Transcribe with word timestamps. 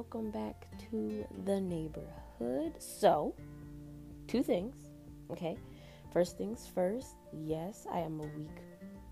welcome 0.00 0.30
back 0.30 0.66
to 0.78 1.26
the 1.44 1.60
neighborhood. 1.60 2.72
So, 2.78 3.34
two 4.28 4.42
things, 4.42 4.74
okay? 5.30 5.58
First 6.10 6.38
things 6.38 6.66
first, 6.74 7.16
yes, 7.34 7.86
I 7.92 7.98
am 7.98 8.18
a 8.18 8.38
week 8.38 8.56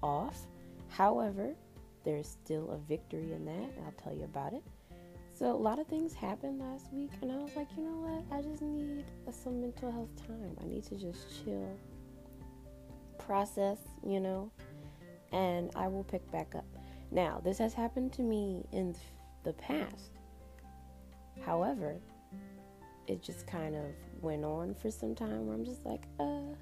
off. 0.03 0.47
However, 0.89 1.55
there's 2.07 2.27
still 2.27 2.71
a 2.71 2.79
victory 2.89 3.35
in 3.35 3.45
that. 3.45 3.71
I'll 3.85 3.93
tell 4.03 4.15
you 4.15 4.25
about 4.25 4.55
it. 4.55 4.63
So, 5.35 5.53
a 5.53 5.61
lot 5.61 5.79
of 5.79 5.87
things 5.89 6.15
happened 6.15 6.59
last 6.59 6.91
week, 6.91 7.11
and 7.21 7.33
I 7.33 7.37
was 7.37 7.55
like, 7.55 7.69
you 7.77 7.83
know 7.83 7.99
what? 7.99 8.39
I 8.39 8.41
just 8.41 8.63
need 8.63 9.05
some 9.31 9.61
mental 9.61 9.93
health 9.93 10.27
time. 10.27 10.57
I 10.59 10.65
need 10.65 10.85
to 10.85 10.95
just 10.95 11.45
chill, 11.45 11.69
process, 13.19 13.77
you 14.03 14.21
know, 14.21 14.51
and 15.33 15.71
I 15.77 15.87
will 15.89 16.05
pick 16.05 16.33
back 16.33 16.55
up. 16.55 16.65
Now, 17.11 17.43
this 17.45 17.59
has 17.59 17.75
happened 17.75 18.15
to 18.15 18.23
me 18.23 18.65
in 18.73 18.97
the 19.45 19.53
past. 19.53 20.18
However, 21.45 21.97
it 23.07 23.23
just 23.23 23.47
kind 23.47 23.75
of 23.75 23.85
went 24.21 24.45
on 24.45 24.75
for 24.75 24.91
some 24.91 25.15
time 25.15 25.47
where 25.47 25.57
I'm 25.57 25.65
just 25.65 25.85
like, 25.85 26.05
uh, 26.21 26.55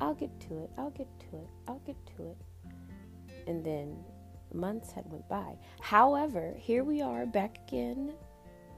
I'll 0.00 0.14
get 0.14 0.38
to 0.48 0.58
it. 0.58 0.70
I'll 0.78 0.90
get 0.90 1.08
to 1.20 1.36
it. 1.36 1.48
I'll 1.66 1.82
get 1.86 1.96
to 2.16 2.28
it. 2.28 2.36
And 3.46 3.64
then 3.64 3.96
months 4.52 4.92
had 4.92 5.10
went 5.10 5.28
by. 5.28 5.56
However, 5.80 6.54
here 6.58 6.84
we 6.84 7.02
are 7.02 7.26
back 7.26 7.58
again. 7.66 8.12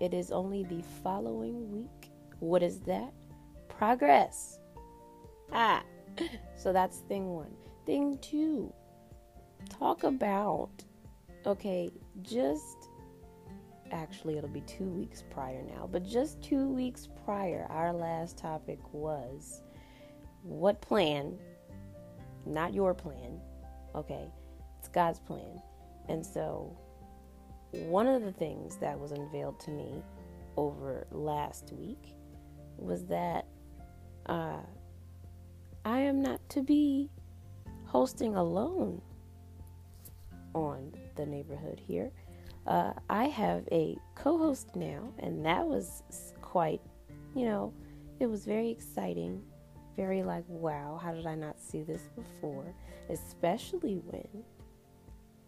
It 0.00 0.14
is 0.14 0.30
only 0.30 0.64
the 0.64 0.82
following 1.02 1.72
week. 1.72 2.10
What 2.38 2.62
is 2.62 2.80
that? 2.80 3.12
Progress. 3.68 4.58
Ah. 5.52 5.82
So 6.56 6.72
that's 6.72 6.98
thing 7.08 7.28
1. 7.28 7.46
Thing 7.86 8.18
2. 8.20 8.72
Talk 9.68 10.02
about 10.02 10.70
okay, 11.46 11.90
just 12.22 12.77
actually 13.92 14.38
it'll 14.38 14.48
be 14.48 14.62
2 14.62 14.84
weeks 14.84 15.24
prior 15.30 15.62
now, 15.62 15.88
but 15.90 16.04
just 16.04 16.42
2 16.42 16.68
weeks 16.68 17.08
prior 17.24 17.66
our 17.70 17.92
last 17.92 18.38
topic 18.38 18.78
was 18.92 19.62
what 20.42 20.80
plan, 20.80 21.38
not 22.46 22.72
your 22.72 22.94
plan, 22.94 23.40
okay? 23.94 24.30
It's 24.78 24.88
God's 24.88 25.18
plan. 25.18 25.60
And 26.08 26.24
so, 26.24 26.76
one 27.72 28.06
of 28.06 28.22
the 28.22 28.32
things 28.32 28.76
that 28.78 28.98
was 28.98 29.12
unveiled 29.12 29.60
to 29.60 29.70
me 29.70 30.02
over 30.56 31.06
last 31.10 31.72
week 31.72 32.14
was 32.78 33.04
that 33.06 33.46
uh, 34.26 34.60
I 35.84 36.00
am 36.00 36.22
not 36.22 36.40
to 36.50 36.62
be 36.62 37.10
hosting 37.84 38.36
alone 38.36 39.00
on 40.54 40.92
the 41.16 41.26
neighborhood 41.26 41.80
here. 41.84 42.10
Uh, 42.66 42.92
I 43.08 43.24
have 43.24 43.66
a 43.72 43.96
co 44.14 44.36
host 44.36 44.76
now, 44.76 45.12
and 45.20 45.44
that 45.46 45.66
was 45.66 46.02
quite, 46.42 46.80
you 47.34 47.46
know, 47.46 47.72
it 48.20 48.26
was 48.26 48.44
very 48.44 48.68
exciting 48.70 49.42
very 49.98 50.22
like, 50.22 50.44
wow, 50.46 50.98
how 51.02 51.12
did 51.12 51.26
I 51.26 51.34
not 51.34 51.60
see 51.60 51.82
this 51.82 52.08
before? 52.14 52.72
Especially 53.10 53.96
when 54.06 54.44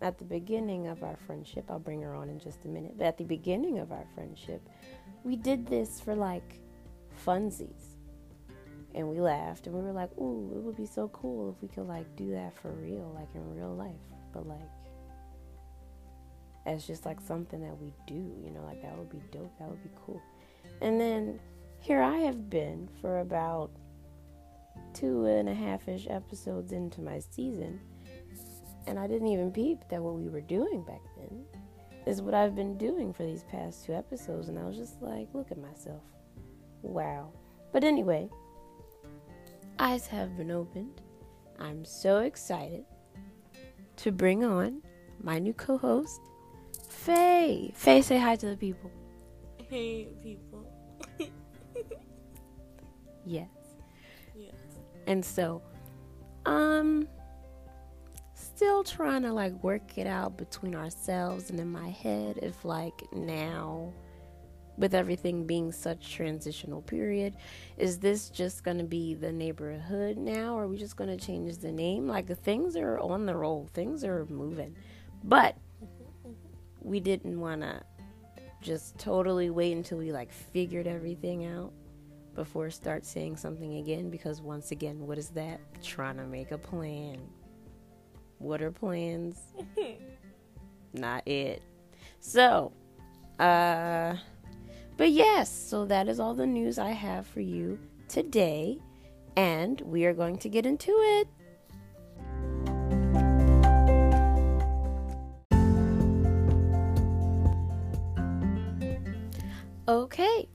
at 0.03 0.19
the 0.19 0.25
beginning 0.25 0.89
of 0.89 1.05
our 1.05 1.17
friendship, 1.25 1.67
I'll 1.71 1.79
bring 1.79 2.03
her 2.03 2.17
on 2.17 2.29
in 2.29 2.41
just 2.41 2.65
a 2.65 2.69
minute, 2.69 2.95
but 2.99 3.07
at 3.07 3.17
the 3.17 3.25
beginning 3.25 3.79
of 3.79 3.93
our 3.93 4.05
friendship, 4.13 4.69
we 5.23 5.37
did 5.37 5.67
this 5.67 6.01
for 6.01 6.17
like 6.17 6.59
funsies. 7.25 7.95
And 8.93 9.09
we 9.09 9.21
laughed 9.21 9.69
and 9.69 9.77
we 9.77 9.83
were 9.83 9.93
like, 9.93 10.11
ooh, 10.19 10.51
it 10.53 10.59
would 10.63 10.77
be 10.77 10.87
so 10.87 11.07
cool 11.09 11.55
if 11.55 11.63
we 11.63 11.69
could 11.69 11.87
like 11.87 12.17
do 12.17 12.33
that 12.33 12.53
for 12.61 12.73
real, 12.73 13.13
like 13.15 13.29
in 13.37 13.55
real 13.55 13.77
life. 13.77 13.95
But 14.33 14.49
like, 14.49 14.59
as 16.71 16.87
just 16.87 17.05
like 17.05 17.21
something 17.21 17.61
that 17.61 17.77
we 17.79 17.93
do, 18.07 18.15
you 18.15 18.51
know, 18.51 18.63
like 18.65 18.81
that 18.83 18.97
would 18.97 19.11
be 19.11 19.21
dope, 19.33 19.53
that 19.59 19.69
would 19.69 19.83
be 19.83 19.91
cool. 20.05 20.23
And 20.81 21.01
then 21.01 21.41
here 21.81 22.03
I 22.03 22.19
have 22.19 22.49
been 22.49 22.89
for 23.01 23.21
about 23.21 23.71
two 24.95 25.27
and 25.27 25.49
a 25.49 25.55
half 25.55 25.89
ish 25.89 26.07
episodes 26.09 26.73
into 26.73 27.01
my 27.01 27.19
season, 27.19 27.81
and 28.87 28.99
I 28.99 29.07
didn't 29.07 29.29
even 29.29 29.51
peep 29.51 29.81
that 29.91 30.03
what 30.03 30.15
we 30.15 30.29
were 30.29 30.41
doing 30.41 30.83
back 30.85 31.03
then 31.17 31.45
is 32.07 32.23
what 32.23 32.35
I've 32.35 32.55
been 32.55 32.79
doing 32.79 33.13
for 33.13 33.25
these 33.25 33.45
past 33.45 33.85
two 33.85 33.95
episodes, 33.95 34.49
and 34.49 34.59
I 34.59 34.65
was 34.65 34.77
just 34.77 35.01
like, 35.03 35.29
look 35.35 35.51
at 35.51 35.59
myself. 35.59 36.03
Wow. 36.83 37.33
But 37.73 37.85
anyway, 37.85 38.29
eyes 39.79 40.07
have 40.07 40.37
been 40.37 40.51
opened. 40.51 41.03
I'm 41.59 41.85
so 41.85 42.21
excited 42.21 42.85
to 43.97 44.13
bring 44.13 44.45
on 44.45 44.83
my 45.23 45.39
new 45.39 45.53
co 45.53 45.77
host, 45.77 46.21
Faye. 46.91 47.73
Faye, 47.75 48.03
say 48.03 48.19
hi 48.19 48.37
to 48.37 48.47
the 48.47 48.57
people. 48.57 48.91
Hey, 49.69 50.09
people. 50.23 50.67
yes. 53.25 53.49
Yes. 54.37 54.55
And 55.07 55.25
so, 55.25 55.63
um, 56.45 57.09
still 58.35 58.85
trying 58.85 59.23
to 59.23 59.33
like 59.33 59.53
work 59.63 59.97
it 59.97 60.07
out 60.07 60.37
between 60.37 60.75
ourselves 60.75 61.51
and 61.51 61.61
in 61.61 61.71
my 61.71 61.89
head 61.89 62.39
if 62.43 62.65
like 62.65 63.03
now 63.13 63.93
with 64.77 64.95
everything 64.95 65.47
being 65.47 65.71
such 65.73 66.15
transitional 66.15 66.83
period 66.83 67.35
is 67.79 67.99
this 67.99 68.29
just 68.29 68.65
going 68.65 68.79
to 68.79 68.85
be 68.85 69.15
the 69.15 69.33
neighborhood 69.33 70.17
now 70.17 70.55
or 70.55 70.65
are 70.65 70.69
we 70.69 70.77
just 70.77 70.97
going 70.97 71.09
to 71.09 71.17
change 71.17 71.59
the 71.59 71.73
name 71.73 72.07
like 72.07 72.27
things 72.41 72.77
are 72.77 72.99
on 72.99 73.27
the 73.27 73.35
roll 73.35 73.69
things 73.73 74.05
are 74.05 74.27
moving 74.27 74.75
but 75.25 75.57
we 76.83 77.01
didn't 77.01 77.41
want 77.41 77.63
to 77.63 77.83
just 78.61 78.99
totally 78.99 79.51
wait 79.51 79.73
until 79.73 79.99
we 79.99 80.13
like 80.13 80.33
figured 80.33 80.87
everything 80.87 81.47
out 81.47 81.73
before 82.35 82.71
start 82.71 83.05
saying 83.05 83.37
something 83.37 83.77
again 83.77 84.11
because 84.11 84.41
once 84.41 84.71
again 84.71 85.07
what 85.07 85.19
is 85.19 85.31
that? 85.31 85.61
Trying 85.83 86.17
to 86.17 86.27
make 86.27 86.51
a 86.51 86.59
plan. 86.59 87.19
What 88.39 88.63
are 88.63 88.71
plans? 88.71 89.41
Not 90.93 91.27
it. 91.27 91.63
So 92.21 92.73
uh 93.39 94.15
but 94.99 95.11
yes 95.11 95.51
so 95.51 95.87
that 95.87 96.09
is 96.09 96.21
all 96.21 96.35
the 96.35 96.47
news 96.47 96.79
i 96.79 96.91
have 96.91 97.27
for 97.27 97.41
you 97.41 97.79
today 98.07 98.79
and 99.37 99.81
we 99.81 100.05
are 100.05 100.13
going 100.13 100.37
to 100.37 100.51
get 100.51 100.67
into 100.67 100.91
it 100.91 101.27
okay 109.91 110.49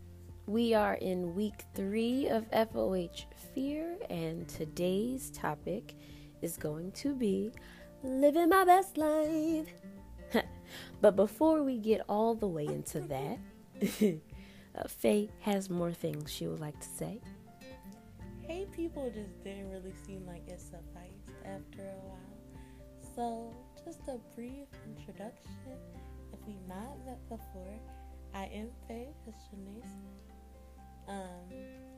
we 0.47 0.73
are 0.73 0.94
in 0.94 1.35
week 1.35 1.66
three 1.73 2.29
of 2.29 2.50
FOH 2.51 3.25
Fear, 3.53 3.97
and 4.09 4.47
today's 4.47 5.29
topic 5.31 5.94
is 6.41 6.56
going 6.56 6.94
to 6.94 7.13
be 7.13 7.51
living 8.01 8.47
my 8.47 8.63
best 8.63 8.97
life. 8.97 9.68
but 11.01 11.18
before 11.18 11.63
we 11.63 11.79
get 11.79 12.01
all 12.07 12.34
the 12.34 12.47
way 12.47 12.66
into 12.66 13.01
that, 13.01 13.38
uh, 14.78 14.88
Faye 14.88 15.29
has 15.41 15.69
more 15.69 15.91
things 15.91 16.31
she 16.31 16.47
would 16.47 16.62
like 16.62 16.79
to 16.79 16.88
say. 16.88 17.19
Hey, 18.47 18.67
people 18.73 19.12
just 19.13 19.44
didn't 19.44 19.69
really 19.69 19.96
seem 20.06 20.25
like 20.25 20.47
it 20.47 20.62
sufficed 20.62 21.35
after 21.44 21.81
a 21.81 22.07
while. 22.07 22.63
So, 23.13 23.53
just 23.84 24.00
a 24.07 24.17
brief 24.34 24.69
introduction. 24.85 25.52
If 26.31 26.40
we've 26.47 26.56
not 26.69 27.06
met 27.06 27.19
before, 27.28 27.79
I 28.35 28.50
am 28.53 28.68
Faye, 28.88 29.16
as 29.28 29.34
Shanae 29.34 29.81
um, 31.07 31.53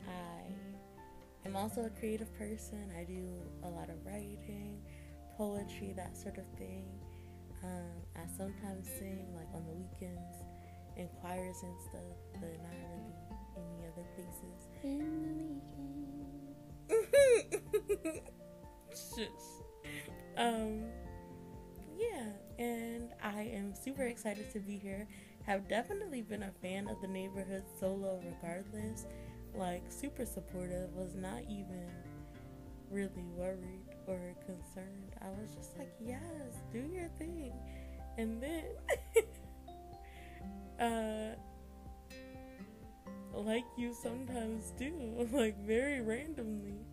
I 0.08 1.48
am 1.48 1.56
also 1.56 1.86
a 1.86 1.90
creative 1.90 2.31
person. 2.38 2.92
I 3.00 3.03
do 3.03 3.42
a 3.64 3.70
lot 3.70 3.90
of 3.90 4.06
writing, 4.06 4.81
poetry, 5.38 5.94
that 5.96 6.18
sort 6.18 6.38
of 6.38 6.46
thing. 6.57 6.86
Um, 7.63 8.04
I 8.16 8.28
sometimes 8.38 8.88
sing 9.00 9.34
like 9.36 9.48
on 9.54 9.66
the 9.66 9.74
weekends 9.74 10.36
in 10.95 11.07
choirs 11.22 11.57
and 11.63 11.74
stuff, 11.89 12.18
but 12.34 12.62
not 12.62 12.74
really 12.83 13.16
any 13.56 13.88
other 13.88 14.06
places. 14.16 14.68
In 14.83 15.00
the 15.00 15.06
weekend. 18.10 18.22
Shush. 18.92 19.28
Um, 20.38 20.83
yeah, 21.98 22.30
and 22.60 23.12
I 23.24 23.42
am 23.42 23.74
super 23.74 24.04
excited 24.04 24.54
to 24.54 24.60
be 24.60 24.78
here 24.78 25.07
have 25.47 25.67
definitely 25.69 26.21
been 26.21 26.44
a 26.44 26.51
fan 26.61 26.89
of 26.89 27.01
the 27.01 27.07
neighborhood 27.07 27.63
solo 27.79 28.21
regardless. 28.25 29.05
Like, 29.55 29.83
super 29.89 30.25
supportive, 30.25 30.94
was 30.94 31.15
not 31.15 31.41
even 31.49 31.88
really 32.91 33.25
worried 33.35 33.88
or 34.05 34.35
concerned. 34.45 35.15
I 35.21 35.29
was 35.29 35.55
just 35.55 35.77
like, 35.77 35.91
yes, 36.05 36.19
do 36.71 36.79
your 36.79 37.09
thing. 37.17 37.53
And 38.17 38.44
then, 38.44 38.65
uh, 40.79 41.35
like 43.33 43.65
you 43.77 43.94
sometimes 43.94 44.73
do, 44.77 45.27
like 45.31 45.57
very 45.65 46.01
randomly, 46.01 46.85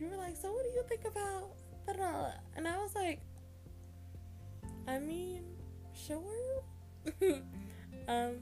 you 0.00 0.08
were 0.08 0.16
like, 0.16 0.36
so 0.36 0.50
what 0.52 0.64
do 0.64 0.70
you 0.70 0.82
think 0.88 1.04
about 1.04 1.50
da 1.86 2.30
And 2.56 2.66
I 2.66 2.76
was 2.78 2.94
like, 2.94 3.20
I 4.86 4.98
mean, 4.98 5.42
sure. 5.94 6.62
Um, 8.08 8.36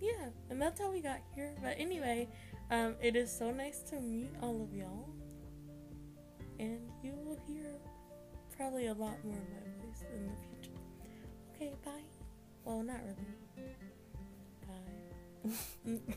yeah, 0.00 0.28
and 0.50 0.60
that's 0.60 0.80
how 0.80 0.90
we 0.90 1.00
got 1.00 1.20
here. 1.34 1.54
But 1.62 1.76
anyway, 1.78 2.28
um, 2.70 2.94
it 3.00 3.16
is 3.16 3.30
so 3.30 3.50
nice 3.50 3.80
to 3.90 4.00
meet 4.00 4.30
all 4.42 4.62
of 4.62 4.74
y'all, 4.74 5.10
and 6.58 6.80
you 7.02 7.12
will 7.24 7.38
hear 7.46 7.66
probably 8.56 8.86
a 8.86 8.94
lot 8.94 9.22
more 9.24 9.36
of 9.36 9.48
my 9.50 9.86
voice 9.86 10.04
in 10.14 10.26
the 10.26 10.32
future. 10.48 10.80
Okay, 11.54 11.72
bye. 11.84 11.90
Well, 12.64 12.82
not 12.82 13.00
really. 13.04 13.74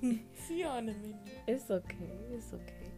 Bye. 0.09 0.19
See 0.47 0.61
y'all 0.61 0.77
in 0.77 0.89
a 0.89 0.93
minute. 0.93 1.15
It's 1.45 1.69
okay. 1.69 2.19
It's 2.31 2.53
okay. 2.53 2.91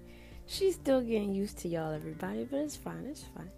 She's 0.45 0.75
still 0.75 1.01
getting 1.01 1.33
used 1.33 1.57
to 1.59 1.67
y'all, 1.67 1.91
everybody, 1.93 2.47
but 2.49 2.57
it's 2.57 2.75
fine. 2.75 3.05
It's 3.09 3.23
fine. 3.35 3.49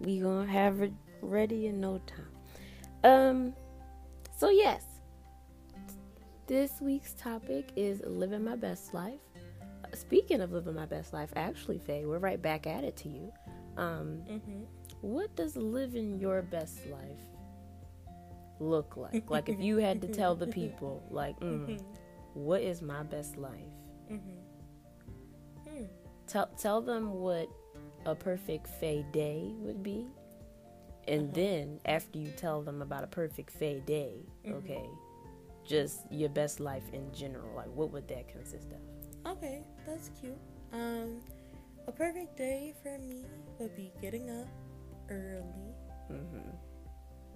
We 0.00 0.18
gonna 0.18 0.50
have 0.50 0.80
it 0.82 0.92
ready 1.22 1.66
in 1.66 1.80
no 1.80 2.00
time. 2.06 2.28
Um. 3.04 3.54
So 4.36 4.50
yes, 4.50 4.84
this 6.46 6.80
week's 6.80 7.14
topic 7.14 7.72
is 7.76 8.02
living 8.04 8.44
my 8.44 8.56
best 8.56 8.92
life. 8.94 9.20
Speaking 9.94 10.40
of 10.40 10.52
living 10.52 10.74
my 10.74 10.86
best 10.86 11.12
life, 11.12 11.32
actually, 11.36 11.78
Faye, 11.78 12.04
we're 12.04 12.18
right 12.18 12.40
back 12.40 12.66
at 12.66 12.84
it 12.84 12.96
to 12.98 13.08
you. 13.08 13.32
Um, 13.76 14.22
Mm-hmm. 14.28 14.62
what 15.00 15.34
does 15.36 15.56
living 15.56 16.18
your 16.18 16.42
best 16.42 16.86
life 16.86 17.20
look 18.60 18.96
like? 18.96 19.28
like 19.30 19.48
if 19.48 19.60
you 19.60 19.78
had 19.78 20.00
to 20.02 20.08
tell 20.08 20.34
the 20.34 20.46
people, 20.46 21.02
like, 21.10 21.38
mm, 21.40 21.80
what 22.34 22.60
is 22.62 22.82
my 22.82 23.02
best 23.04 23.36
life? 23.36 23.50
Mm-hmm. 24.10 25.70
Hmm. 25.70 25.84
Tell 26.26 26.46
tell 26.58 26.80
them 26.80 27.12
what 27.14 27.48
a 28.06 28.14
perfect 28.14 28.66
Faye 28.66 29.04
day 29.12 29.52
would 29.58 29.82
be, 29.82 30.06
and 31.08 31.24
Uh-huh. 31.24 31.32
then 31.34 31.80
after 31.84 32.18
you 32.18 32.30
tell 32.36 32.62
them 32.62 32.82
about 32.82 33.04
a 33.04 33.06
perfect 33.08 33.50
Faye 33.50 33.80
day, 33.80 34.24
Mhm. 34.44 34.52
okay, 34.54 34.88
just 35.64 36.10
your 36.12 36.28
best 36.28 36.60
life 36.60 36.88
in 36.92 37.12
general. 37.12 37.54
Like, 37.54 37.68
what 37.74 37.90
would 37.92 38.06
that 38.08 38.28
consist 38.28 38.68
of? 38.72 38.80
Okay, 39.36 39.64
that's 39.86 40.10
cute. 40.20 40.38
Um, 40.72 41.20
a 41.86 41.92
perfect 41.92 42.36
day 42.36 42.74
for 42.82 42.98
me 42.98 43.24
would 43.58 43.74
be 43.76 43.92
getting 44.00 44.30
up 44.30 44.48
early. 45.10 45.74
hmm 46.08 46.50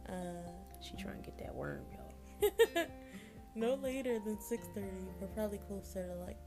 Uh, 0.06 0.50
She 0.81 0.97
trying 0.97 1.23
to 1.23 1.31
get 1.31 1.38
that 1.38 1.55
worm, 1.55 1.85
y'all. 1.93 2.87
no 3.55 3.75
later 3.75 4.19
than 4.20 4.41
six 4.41 4.67
thirty, 4.75 5.09
but 5.20 5.35
probably 5.35 5.59
closer 5.59 6.06
to 6.06 6.15
like 6.25 6.38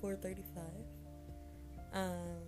four 0.00 0.16
thirty-five. 0.16 0.84
Um, 1.92 2.42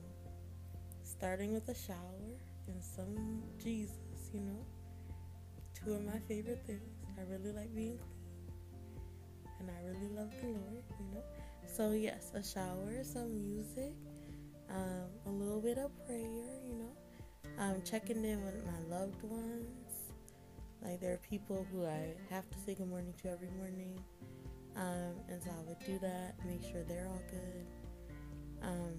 starting 1.05 1.53
with 1.55 1.69
a 1.69 1.75
shower 1.75 2.37
and 2.67 2.83
some 2.83 3.43
Jesus, 3.59 3.97
you 4.33 4.41
know. 4.41 4.65
Two 5.75 5.95
of 5.95 6.05
my 6.05 6.19
favorite 6.29 6.63
things. 6.67 6.83
I 7.19 7.23
really 7.31 7.53
like 7.53 7.75
being 7.75 7.99
clean, 7.99 8.51
and 9.61 9.71
I 9.71 9.81
really 9.87 10.09
love 10.15 10.31
the 10.41 10.49
Lord, 10.49 10.85
you 10.99 11.15
know. 11.15 11.23
So 11.67 11.93
yes, 11.93 12.33
a 12.35 12.43
shower, 12.43 13.03
some 13.03 13.33
music, 13.33 13.93
um, 14.71 15.09
a 15.27 15.31
little 15.31 15.61
bit 15.61 15.79
of 15.79 15.91
prayer, 16.07 16.61
you 16.67 16.75
know. 16.75 16.93
Um, 17.59 17.83
checking 17.85 18.25
in 18.25 18.45
with 18.45 18.65
my 18.67 18.97
loved 18.97 19.23
ones. 19.23 19.95
Like 20.83 21.01
there 21.01 21.13
are 21.13 21.21
people 21.29 21.67
who 21.73 21.85
I 21.87 22.15
have 22.31 22.49
to 22.51 22.59
say 22.59 22.75
good 22.75 22.89
morning 22.89 23.15
to 23.23 23.31
every 23.31 23.51
morning, 23.59 23.99
um, 24.77 25.15
and 25.29 25.43
so 25.43 25.51
I 25.51 25.69
would 25.69 25.85
do 25.85 25.99
that, 26.01 26.35
make 26.47 26.63
sure 26.63 26.85
they're 26.85 27.09
all 27.09 27.23
good. 27.31 27.67
Um, 28.63 28.95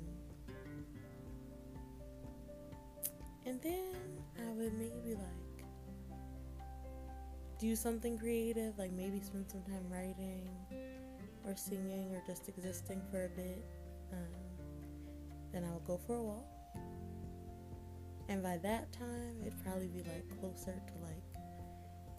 and 3.46 3.62
then 3.62 3.96
I 4.38 4.52
would 4.52 4.74
maybe 4.74 5.16
like 5.16 5.66
do 7.60 7.76
something 7.76 8.18
creative, 8.18 8.78
like 8.78 8.92
maybe 8.92 9.20
spend 9.20 9.50
some 9.50 9.62
time 9.64 9.86
writing 9.90 10.48
or 11.46 11.56
singing 11.56 12.16
or 12.16 12.22
just 12.26 12.48
existing 12.48 13.02
for 13.12 13.26
a 13.26 13.30
bit. 13.30 13.66
Um, 14.14 14.70
then 15.52 15.64
I 15.64 15.72
would 15.74 15.86
go 15.86 16.00
for 16.06 16.16
a 16.16 16.24
walk. 16.24 16.46
And 18.30 18.44
by 18.44 18.58
that 18.58 18.92
time, 18.92 19.36
it'd 19.42 19.62
probably 19.64 19.88
be 19.88 20.04
like 20.04 20.40
closer 20.40 20.74
to 20.74 20.94
like 21.04 21.24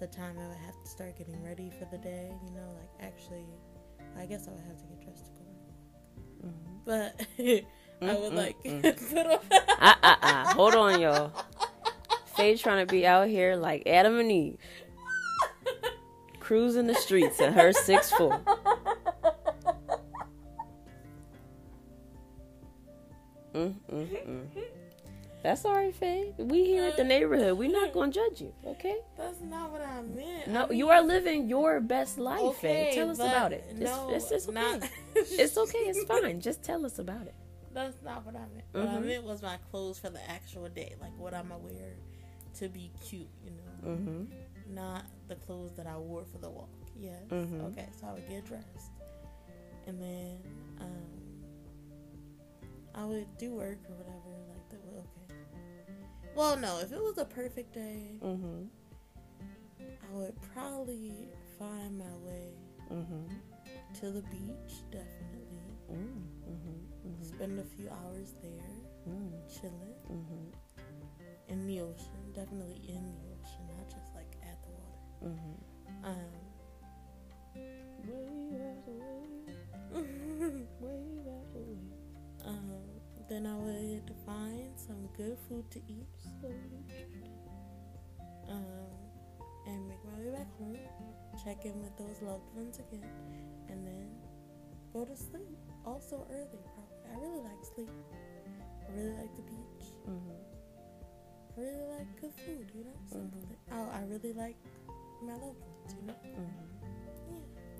the 0.00 0.08
time 0.08 0.36
I 0.38 0.48
would 0.48 0.56
have 0.66 0.82
to 0.82 0.88
start 0.88 1.16
getting 1.16 1.42
ready 1.44 1.70
for 1.78 1.86
the 1.90 1.98
day, 1.98 2.32
you 2.44 2.50
know, 2.50 2.76
like 2.76 3.08
actually, 3.08 3.46
I 4.18 4.26
guess 4.26 4.48
I 4.48 4.52
would 4.52 4.64
have 4.66 4.78
to 4.78 4.86
get 4.86 5.02
dressed 5.02 5.26
to 5.26 5.32
go 5.32 5.44
on 6.44 6.54
a 6.54 6.92
walk. 6.96 7.14
Mm-hmm. 7.36 7.60
But 7.60 7.64
I 8.02 8.14
would 8.14 8.32
like 8.34 8.56
put 8.64 9.26
on. 9.26 9.38
Ah 9.80 9.98
ah 10.02 10.18
ah! 10.22 10.52
Hold 10.54 10.74
on, 10.74 11.00
y'all. 11.00 11.32
Faye 12.36 12.56
trying 12.56 12.86
to 12.86 12.90
be 12.90 13.06
out 13.06 13.28
here 13.28 13.56
like 13.56 13.82
Adam 13.86 14.18
and 14.18 14.30
Eve, 14.32 14.56
cruising 16.38 16.86
the 16.86 16.94
streets 16.94 17.40
in 17.40 17.52
her 17.52 17.72
six 17.72 18.10
four. 18.10 18.40
Mm, 23.54 23.74
mm, 23.92 24.26
mm. 24.28 24.62
That's 25.42 25.64
all 25.64 25.74
right, 25.74 25.94
Faye. 25.94 26.32
We 26.38 26.64
here 26.64 26.84
at 26.84 26.96
the 26.96 27.04
neighborhood. 27.04 27.56
We're 27.58 27.70
not 27.70 27.92
gonna 27.92 28.12
judge 28.12 28.40
you, 28.42 28.52
okay? 28.66 28.96
That's 29.16 29.40
not 29.40 29.72
what 29.72 29.80
I 29.82 30.02
meant. 30.02 30.48
I 30.48 30.50
No, 30.52 30.66
mean, 30.66 30.78
you 30.78 30.90
are 30.90 31.02
living 31.02 31.48
your 31.48 31.80
best 31.80 32.18
life, 32.18 32.40
okay, 32.40 32.90
Faye. 32.90 32.94
Tell 32.94 33.10
us 33.10 33.18
about 33.18 33.52
it. 33.52 33.64
It's, 33.70 33.80
No, 33.80 34.10
it's, 34.14 34.30
it's 34.30 34.48
okay. 34.48 34.54
not- 34.54 34.82
It's 35.14 35.56
okay. 35.56 35.78
It's 35.78 36.04
fine. 36.04 36.40
Just 36.40 36.62
tell 36.62 36.84
us 36.86 36.98
about 36.98 37.22
it. 37.26 37.34
That's 37.72 38.02
not 38.02 38.24
what 38.26 38.34
I 38.34 38.40
meant. 38.40 38.64
What 38.72 38.88
I 38.88 38.98
Mhm. 38.98 39.06
meant 39.06 39.24
was 39.24 39.42
my 39.42 39.56
clothes 39.70 39.98
for 39.98 40.10
the 40.10 40.20
actual 40.30 40.68
day. 40.68 40.96
Like 41.00 41.16
what 41.18 41.34
I'm 41.34 41.48
gonna 41.48 41.62
wear 41.62 41.94
to 42.58 42.68
be 42.68 42.90
cute, 43.00 43.28
you 43.44 43.50
know. 43.52 43.88
Mm-hmm. 43.90 44.74
Not 44.74 45.04
the 45.28 45.36
clothes 45.36 45.72
that 45.76 45.86
I 45.86 45.96
wore 45.96 46.24
for 46.24 46.38
the 46.38 46.50
walk. 46.50 46.68
Yes. 46.96 47.22
Mhm. 47.30 47.60
Okay, 47.72 47.88
so 48.00 48.06
I 48.08 48.12
would 48.14 48.28
get 48.28 48.44
dressed. 48.44 48.90
And 49.86 50.00
then 50.02 50.42
um 50.80 51.06
I 52.94 53.04
would 53.04 53.26
do 53.38 53.54
work 53.54 53.78
or 53.88 53.94
whatever, 53.94 54.36
like 54.48 54.68
that 54.70 54.80
okay. 54.98 55.34
Well 56.34 56.56
no, 56.56 56.80
if 56.80 56.92
it 56.92 57.00
was 57.00 57.18
a 57.18 57.24
perfect 57.24 57.72
day, 57.72 58.18
Mm-hmm. 58.20 58.64
I 60.02 60.12
would 60.12 60.34
probably 60.52 61.28
find 61.58 61.96
my 61.98 62.14
way 62.26 62.52
Mm-hmm. 62.90 63.28
to 64.00 64.10
the 64.10 64.22
beach, 64.22 64.82
definitely. 64.90 65.46
Mm-hmm. 65.92 67.08
Mm-hmm. 67.08 67.22
Spend 67.24 67.58
a 67.58 67.64
few 67.64 67.88
hours 67.88 68.34
there, 68.42 68.74
Mm-hmm. 69.08 69.36
chilling. 69.48 69.94
Mm-hmm. 70.10 70.52
in 71.48 71.66
the 71.66 71.80
ocean, 71.80 72.22
definitely 72.34 72.80
in 72.88 73.02
the 73.16 73.26
ocean, 73.34 73.64
not 73.76 73.88
just 73.90 74.14
like 74.14 74.36
at 74.42 74.58
the 74.62 74.70
water. 74.70 75.34
Mm-hmm. 75.34 76.04
Um, 76.04 76.32
Wave 78.06 78.62
after 78.70 78.92
wave, 79.90 80.66
wave 80.80 81.26
after 81.26 81.60
wave. 81.60 81.92
um, 82.46 82.70
then 83.28 83.46
I 83.46 83.56
would 83.56 84.10
find 84.26 84.70
some 84.76 85.08
good 85.16 85.36
food 85.48 85.68
to 85.72 85.78
eat, 85.88 86.06
um, 88.48 88.64
and 89.66 89.88
make 89.88 90.02
my 90.04 90.18
way 90.24 90.30
back 90.36 90.48
home, 90.58 90.78
check 91.44 91.64
in 91.64 91.80
with 91.82 91.96
those 91.96 92.20
loved 92.22 92.48
ones 92.54 92.78
again, 92.78 93.04
and 93.68 93.86
then 93.86 94.08
go 94.92 95.04
to 95.04 95.16
sleep. 95.16 95.58
Also 95.86 96.26
early, 96.30 96.60
probably. 96.74 97.10
I 97.12 97.18
really 97.20 97.40
like 97.42 97.64
sleep. 97.74 97.90
I 98.88 98.92
really 98.92 99.12
like 99.12 99.34
the 99.36 99.42
beach. 99.42 99.92
Mm-hmm. 100.08 100.30
I 101.56 101.60
really 101.60 101.88
like 101.98 102.20
good 102.20 102.32
food, 102.46 102.70
you 102.74 102.84
know. 102.84 102.90
Simple 103.10 103.40
Mhm. 103.40 103.48
thing. 103.48 103.58
Oh, 103.72 103.88
I 103.92 104.02
really 104.04 104.32
like 104.32 104.56
my 105.22 105.32
loved 105.34 105.60
ones, 105.60 105.94
you 106.00 106.06
know. 106.06 106.14
Mm-hmm. 106.24 107.34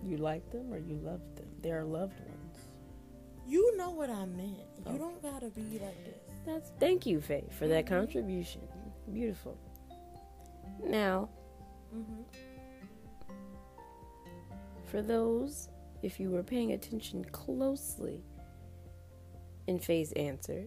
Yeah. 0.04 0.11
You 0.11 0.16
like 0.19 0.50
them 0.50 0.73
or 0.73 0.78
you 0.78 0.97
love 0.97 1.21
them? 1.37 1.47
They 1.62 1.73
are 1.73 1.85
loved 1.85 2.19
ones. 2.21 2.57
You 3.47 3.76
know 3.76 3.90
what 3.90 4.11
I 4.11 4.25
meant. 4.26 4.57
You 4.90 4.99
don't 4.99 5.21
gotta 5.23 5.50
be 5.50 5.78
like 5.78 6.04
this. 6.04 6.30
That's 6.47 6.71
thank 6.78 7.04
you, 7.07 7.21
Faye, 7.21 7.49
for 7.50 7.66
that 7.69 7.87
contribution. 7.87 8.62
Beautiful. 9.12 9.57
Now, 10.85 11.28
Mm-hmm. 11.95 12.23
for 14.87 15.02
those, 15.02 15.69
if 16.02 16.19
you 16.19 16.30
were 16.30 16.42
paying 16.42 16.73
attention 16.73 17.25
closely 17.26 18.23
in 19.66 19.78
Faye's 19.78 20.12
answer, 20.12 20.66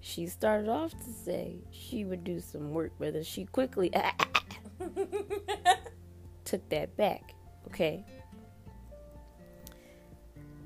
she 0.00 0.26
started 0.26 0.68
off 0.68 0.92
to 0.92 1.10
say 1.10 1.56
she 1.70 2.04
would 2.04 2.22
do 2.24 2.40
some 2.40 2.72
work, 2.72 2.92
but 2.98 3.14
then 3.14 3.22
she 3.22 3.46
quickly 3.46 3.90
took 6.44 6.68
that 6.68 6.96
back. 6.96 7.34
Okay. 7.66 8.04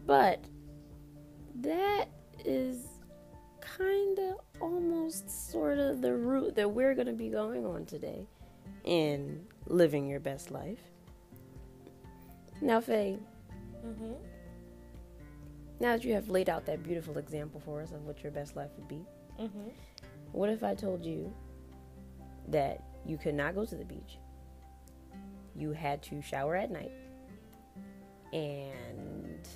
But 0.06 0.44
that 1.61 2.09
is 2.44 2.87
kind 3.61 4.18
of 4.18 4.37
almost 4.61 5.50
sort 5.50 5.78
of 5.78 6.02
the 6.02 6.14
route 6.14 6.54
that 6.56 6.71
we're 6.71 6.94
going 6.94 7.06
to 7.06 7.12
be 7.12 7.28
going 7.28 7.64
on 7.64 7.87
today 7.87 8.26
in 8.85 9.44
living 9.66 10.06
your 10.09 10.21
best 10.21 10.50
life. 10.50 10.80
Now, 12.61 12.80
Faye, 12.80 13.18
mm-hmm. 13.85 14.12
now 15.81 15.93
that 15.97 16.05
you 16.05 16.12
have 16.15 16.29
laid 16.29 16.49
out 16.49 16.67
that 16.67 16.83
beautiful 16.83 17.19
example 17.19 17.61
for 17.65 17.81
us 17.83 17.93
of 17.93 18.05
what 18.05 18.23
your 18.23 18.33
best 18.33 18.57
life 18.57 18.71
would 18.77 18.89
be, 18.89 19.05
Mm-hmm. 19.41 19.69
what 20.33 20.51
if 20.51 20.62
I 20.62 20.75
told 20.75 21.05
you 21.05 21.33
that 22.49 22.83
you 23.07 23.17
could 23.17 23.35
not 23.35 23.55
go 23.55 23.65
to 23.65 23.75
the 23.75 23.85
beach? 23.85 24.19
You 25.57 25.73
had 25.73 26.03
to 26.05 26.23
shower 26.23 26.57
at 26.57 26.71
night. 26.71 26.93
And 28.33 29.49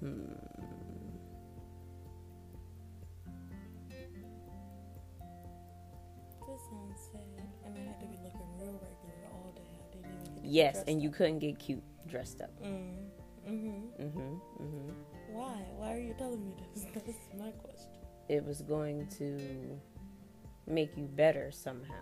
hmm. 0.00 0.32
This 6.46 6.60
sounds 6.70 7.00
sad. 7.12 7.46
I 7.64 7.68
had 7.86 8.00
to 8.00 8.06
be 8.06 8.16
Yes, 10.50 10.82
and 10.88 11.02
you 11.02 11.10
up. 11.10 11.14
couldn't 11.16 11.38
get 11.40 11.58
cute 11.58 11.82
dressed 12.08 12.40
up. 12.40 12.50
Mm. 12.62 12.94
Mm-hmm. 13.48 14.02
Mm-hmm. 14.02 14.34
Mm-hmm. 14.62 14.90
Why? 15.34 15.54
Why 15.76 15.92
are 15.94 16.00
you 16.00 16.14
telling 16.18 16.44
me 16.44 16.54
this? 16.74 16.84
That's 16.94 17.08
my 17.38 17.50
question. 17.50 17.90
It 18.28 18.44
was 18.44 18.62
going 18.62 19.06
to 19.18 19.78
make 20.66 20.96
you 20.96 21.04
better 21.04 21.50
somehow 21.50 21.94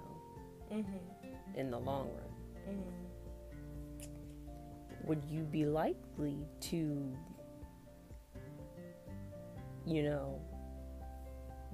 Mm-hmm. 0.72 1.56
in 1.58 1.70
the 1.70 1.78
long 1.78 2.08
run. 2.08 2.74
Mm. 2.74 2.82
Would 5.04 5.22
you 5.30 5.42
be 5.42 5.64
likely 5.66 6.36
to, 6.62 7.12
you 9.86 10.02
know, 10.02 10.40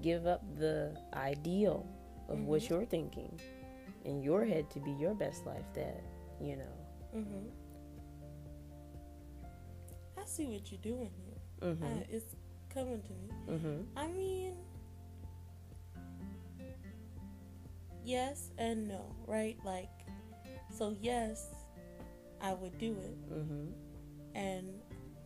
give 0.02 0.26
up 0.26 0.43
the 0.59 0.95
ideal 1.14 1.87
of 2.29 2.41
what 2.45 2.61
Mhm. 2.61 2.69
you're 2.69 2.85
thinking 2.85 3.41
in 4.05 4.23
your 4.23 4.45
head 4.45 4.69
to 4.71 4.81
be 4.81 4.91
your 4.93 5.14
best 5.14 5.47
life 5.47 5.64
that, 5.75 6.02
you 6.43 6.57
know? 6.57 7.17
Mm-hmm. 7.17 7.49
I 10.21 10.25
see 10.25 10.47
what 10.47 10.71
you're 10.71 10.81
doing 10.81 11.11
here. 11.25 11.71
Mm-hmm. 11.71 11.85
Uh, 11.85 12.03
it's 12.11 12.35
coming 12.73 13.03
to 13.03 13.13
me. 13.13 13.57
Mm-hmm. 13.59 13.99
I 13.99 14.07
mean, 14.09 14.55
yes 18.05 18.51
and 18.59 18.89
no, 18.89 19.15
right? 19.27 19.57
Like, 19.65 19.91
so 20.77 20.97
yes, 21.01 21.49
I 22.41 22.53
would 22.55 22.77
do 22.79 22.97
it, 22.99 23.33
Mm-hmm. 23.33 23.67
and 24.35 24.69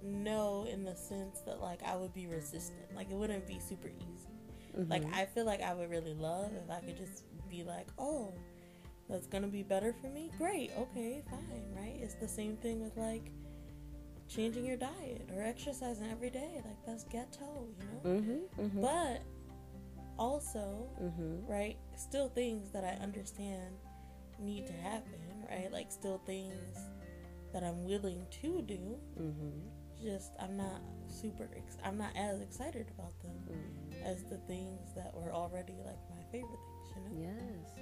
no, 0.02 0.66
in 0.70 0.84
the 0.84 0.94
sense 0.94 1.40
that 1.46 1.60
like 1.60 1.82
I 1.82 1.96
would 1.96 2.12
be 2.12 2.26
resistant. 2.26 2.94
Like, 2.94 3.10
it 3.10 3.16
wouldn't 3.16 3.46
be 3.46 3.58
super 3.58 3.88
easy. 3.88 4.28
Mm-hmm. 4.78 4.90
Like, 4.90 5.04
I 5.14 5.24
feel 5.24 5.46
like 5.46 5.62
I 5.62 5.72
would 5.72 5.90
really 5.90 6.14
love 6.14 6.50
if 6.62 6.70
I 6.70 6.80
could 6.80 6.96
just 6.96 7.24
be 7.48 7.62
like, 7.64 7.88
oh, 7.98 8.34
that's 9.08 9.26
gonna 9.26 9.46
be 9.48 9.62
better 9.62 9.94
for 10.00 10.08
me. 10.08 10.30
Great, 10.38 10.70
okay, 10.78 11.22
fine, 11.30 11.64
right? 11.76 11.98
It's 12.00 12.14
the 12.14 12.28
same 12.28 12.56
thing 12.56 12.82
with 12.82 12.96
like 12.96 13.30
changing 14.28 14.64
your 14.64 14.76
diet 14.76 15.28
or 15.34 15.42
exercising 15.42 16.10
every 16.10 16.30
day. 16.30 16.60
Like, 16.64 16.84
that's 16.86 17.04
ghetto, 17.04 17.68
you 17.78 17.84
know? 17.84 18.20
Mm-hmm. 18.20 18.60
Mm-hmm. 18.62 18.80
But 18.80 19.22
also, 20.18 20.88
mm-hmm. 21.02 21.46
right, 21.50 21.76
still 21.96 22.28
things 22.28 22.70
that 22.72 22.84
I 22.84 23.02
understand 23.02 23.76
need 24.40 24.66
to 24.66 24.72
happen, 24.72 25.20
right? 25.48 25.70
Like, 25.72 25.92
still 25.92 26.20
things 26.26 26.76
that 27.52 27.62
I'm 27.62 27.84
willing 27.84 28.26
to 28.42 28.62
do. 28.62 28.96
Mm-hmm. 29.20 30.02
Just, 30.02 30.32
I'm 30.40 30.56
not 30.56 30.82
super, 31.08 31.48
ex- 31.56 31.78
I'm 31.84 31.96
not 31.96 32.10
as 32.16 32.40
excited 32.40 32.86
about 32.98 33.18
them 33.22 33.32
Mm-hmm. 33.46 34.04
as 34.04 34.24
the 34.24 34.38
things 34.48 34.92
that 34.96 35.14
were 35.14 35.32
already 35.32 35.74
like 35.84 35.98
my 36.10 36.22
favorite 36.32 36.58
things, 36.66 36.96
you 36.96 37.24
know? 37.24 37.32
Yes. 37.32 37.78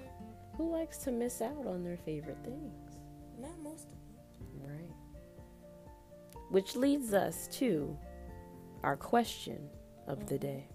Who 0.57 0.71
likes 0.71 0.99
to 0.99 1.11
miss 1.11 1.43
out 1.43 1.67
on 1.67 1.83
their 1.83 1.97
favorite 1.97 2.39
things? 2.45 3.01
Not 3.41 3.59
most 3.63 3.89
of 3.89 3.99
them. 4.07 4.71
Right. 4.71 4.91
Which 6.51 6.77
leads 6.77 7.13
us 7.13 7.49
to 7.59 7.97
our 8.85 8.97
question 8.97 9.69
of 10.07 10.29
the 10.29 10.39
day. 10.39 10.69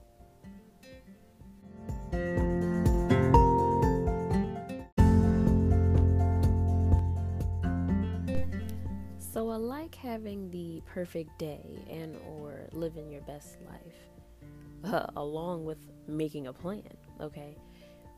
So, 9.31 9.50
I 9.50 9.55
like 9.55 9.95
having 9.95 10.50
the 10.50 10.81
perfect 10.86 11.39
day 11.39 11.86
and 11.89 12.17
or 12.27 12.67
living 12.74 13.09
your 13.09 13.21
best 13.21 13.57
life, 13.65 14.93
uh, 14.93 15.07
along 15.15 15.63
with 15.63 15.77
making 16.07 16.48
a 16.48 16.53
plan, 16.53 16.83
okay, 17.21 17.55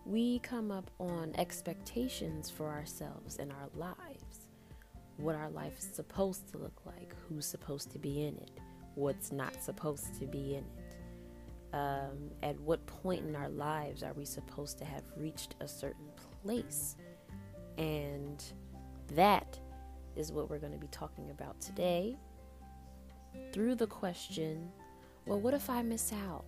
we 0.05 0.39
come 0.39 0.71
up 0.71 0.89
on 0.99 1.33
expectations 1.37 2.49
for 2.49 2.69
ourselves 2.69 3.37
and 3.37 3.51
our 3.51 3.69
lives. 3.75 4.47
What 5.17 5.35
our 5.35 5.49
life 5.49 5.77
is 5.77 5.89
supposed 5.93 6.51
to 6.51 6.57
look 6.57 6.81
like, 6.85 7.13
who's 7.27 7.45
supposed 7.45 7.91
to 7.91 7.99
be 7.99 8.23
in 8.23 8.37
it, 8.37 8.51
what's 8.95 9.31
not 9.31 9.63
supposed 9.63 10.19
to 10.19 10.25
be 10.25 10.55
in 10.55 10.63
it. 10.63 10.95
Um, 11.73 12.31
at 12.43 12.59
what 12.59 12.85
point 12.85 13.25
in 13.25 13.35
our 13.35 13.49
lives 13.49 14.03
are 14.03 14.13
we 14.13 14.25
supposed 14.25 14.77
to 14.79 14.85
have 14.85 15.03
reached 15.15 15.55
a 15.61 15.67
certain 15.67 16.09
place? 16.43 16.95
And 17.77 18.43
that 19.15 19.59
is 20.15 20.31
what 20.31 20.49
we're 20.49 20.59
going 20.59 20.73
to 20.73 20.79
be 20.79 20.87
talking 20.87 21.29
about 21.29 21.61
today 21.61 22.17
through 23.53 23.75
the 23.75 23.87
question 23.87 24.69
well, 25.27 25.39
what 25.39 25.53
if 25.53 25.69
I 25.69 25.83
miss 25.83 26.11
out? 26.11 26.45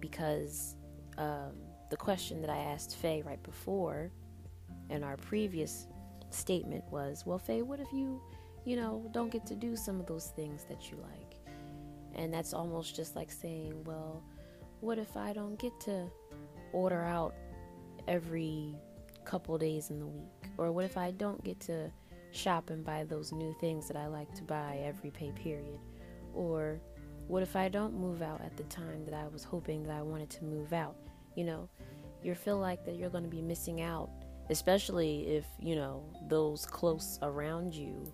Because 0.00 0.74
um, 1.18 1.52
the 1.90 1.96
question 1.96 2.40
that 2.40 2.50
I 2.50 2.58
asked 2.58 2.96
Faye 2.96 3.22
right 3.22 3.42
before 3.42 4.10
in 4.90 5.02
our 5.02 5.16
previous 5.16 5.86
statement 6.30 6.84
was, 6.90 7.24
well, 7.26 7.38
Faye, 7.38 7.62
what 7.62 7.80
if 7.80 7.92
you, 7.92 8.20
you 8.64 8.76
know, 8.76 9.08
don't 9.12 9.30
get 9.30 9.46
to 9.46 9.54
do 9.54 9.76
some 9.76 10.00
of 10.00 10.06
those 10.06 10.32
things 10.36 10.64
that 10.68 10.90
you 10.90 10.98
like? 10.98 11.36
And 12.14 12.32
that's 12.32 12.52
almost 12.54 12.96
just 12.96 13.14
like 13.14 13.30
saying, 13.30 13.84
well, 13.84 14.22
what 14.80 14.98
if 14.98 15.16
I 15.16 15.32
don't 15.32 15.58
get 15.58 15.78
to 15.80 16.06
order 16.72 17.02
out 17.02 17.34
every 18.08 18.74
couple 19.24 19.56
days 19.58 19.90
in 19.90 20.00
the 20.00 20.06
week? 20.06 20.50
Or 20.58 20.72
what 20.72 20.84
if 20.84 20.96
I 20.96 21.10
don't 21.10 21.42
get 21.44 21.60
to 21.60 21.90
shop 22.32 22.70
and 22.70 22.84
buy 22.84 23.04
those 23.04 23.32
new 23.32 23.54
things 23.60 23.88
that 23.88 23.96
I 23.96 24.06
like 24.06 24.32
to 24.34 24.42
buy 24.42 24.80
every 24.84 25.10
pay 25.10 25.32
period? 25.32 25.78
Or 26.34 26.80
what 27.28 27.42
if 27.42 27.56
I 27.56 27.68
don't 27.68 27.94
move 27.94 28.22
out 28.22 28.40
at 28.40 28.56
the 28.56 28.64
time 28.64 29.04
that 29.04 29.14
I 29.14 29.26
was 29.28 29.44
hoping 29.44 29.82
that 29.84 29.96
I 29.96 30.02
wanted 30.02 30.30
to 30.30 30.44
move 30.44 30.72
out? 30.72 30.96
You 31.36 31.44
know, 31.44 31.68
you 32.22 32.34
feel 32.34 32.58
like 32.58 32.84
that 32.84 32.96
you're 32.96 33.10
going 33.10 33.24
to 33.24 33.30
be 33.30 33.42
missing 33.42 33.80
out, 33.80 34.10
especially 34.50 35.28
if, 35.28 35.44
you 35.60 35.76
know, 35.76 36.02
those 36.28 36.66
close 36.66 37.18
around 37.22 37.72
you 37.72 38.12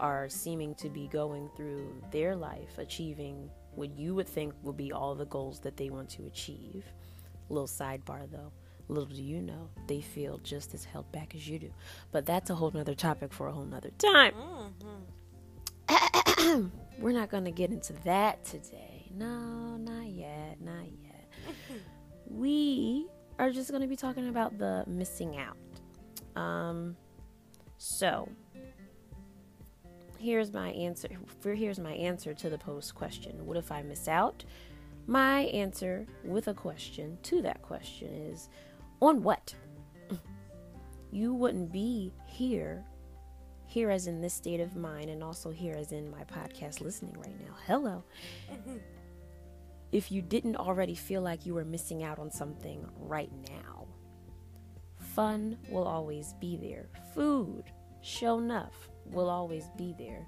are 0.00 0.28
seeming 0.28 0.74
to 0.74 0.88
be 0.88 1.06
going 1.08 1.48
through 1.56 2.02
their 2.10 2.34
life 2.34 2.78
achieving 2.78 3.48
what 3.76 3.96
you 3.96 4.14
would 4.14 4.28
think 4.28 4.52
will 4.62 4.72
be 4.72 4.92
all 4.92 5.14
the 5.14 5.26
goals 5.26 5.60
that 5.60 5.76
they 5.76 5.90
want 5.90 6.08
to 6.10 6.26
achieve. 6.26 6.84
Little 7.48 7.68
sidebar 7.68 8.30
though. 8.30 8.52
Little 8.88 9.06
do 9.06 9.22
you 9.22 9.40
know, 9.40 9.70
they 9.86 10.00
feel 10.00 10.38
just 10.38 10.74
as 10.74 10.84
held 10.84 11.10
back 11.10 11.34
as 11.34 11.48
you 11.48 11.58
do. 11.58 11.70
But 12.12 12.26
that's 12.26 12.50
a 12.50 12.54
whole 12.54 12.70
nother 12.70 12.94
topic 12.94 13.32
for 13.32 13.46
a 13.46 13.52
whole 13.52 13.64
nother 13.64 13.90
time. 13.98 14.34
Mm-hmm. 15.88 16.66
We're 16.98 17.12
not 17.12 17.30
going 17.30 17.44
to 17.44 17.50
get 17.50 17.70
into 17.70 17.94
that 18.04 18.44
today. 18.44 19.10
No, 19.14 19.76
not 19.76 20.06
yet. 20.06 20.60
Not 20.60 20.84
yet. 20.84 20.93
We 22.34 23.06
are 23.38 23.50
just 23.50 23.70
going 23.70 23.82
to 23.82 23.88
be 23.88 23.96
talking 23.96 24.28
about 24.28 24.58
the 24.58 24.84
missing 24.86 25.38
out. 25.38 25.56
Um, 26.40 26.96
so, 27.78 28.28
here's 30.18 30.52
my 30.52 30.70
answer. 30.70 31.08
Here's 31.42 31.78
my 31.78 31.92
answer 31.92 32.34
to 32.34 32.50
the 32.50 32.58
post 32.58 32.94
question. 32.94 33.44
What 33.46 33.56
if 33.56 33.70
I 33.70 33.82
miss 33.82 34.08
out? 34.08 34.44
My 35.06 35.40
answer 35.42 36.06
with 36.24 36.48
a 36.48 36.54
question 36.54 37.18
to 37.24 37.42
that 37.42 37.62
question 37.62 38.08
is 38.08 38.48
on 39.00 39.22
what? 39.22 39.54
You 41.12 41.32
wouldn't 41.32 41.70
be 41.70 42.12
here 42.26 42.84
here 43.66 43.90
as 43.90 44.08
in 44.08 44.20
this 44.20 44.34
state 44.34 44.60
of 44.60 44.76
mind 44.76 45.10
and 45.10 45.22
also 45.22 45.50
here 45.50 45.74
as 45.74 45.92
in 45.92 46.10
my 46.10 46.24
podcast 46.24 46.80
listening 46.80 47.16
right 47.18 47.38
now. 47.40 47.54
Hello. 47.66 48.02
If 49.94 50.10
you 50.10 50.22
didn't 50.22 50.56
already 50.56 50.96
feel 50.96 51.22
like 51.22 51.46
you 51.46 51.54
were 51.54 51.64
missing 51.64 52.02
out 52.02 52.18
on 52.18 52.28
something 52.28 52.84
right 52.98 53.30
now, 53.48 53.86
fun 54.98 55.56
will 55.70 55.86
always 55.86 56.34
be 56.40 56.56
there. 56.56 56.88
Food, 57.14 57.62
show 58.02 58.38
enough, 58.38 58.90
will 59.06 59.30
always 59.30 59.66
be 59.78 59.94
there. 59.96 60.26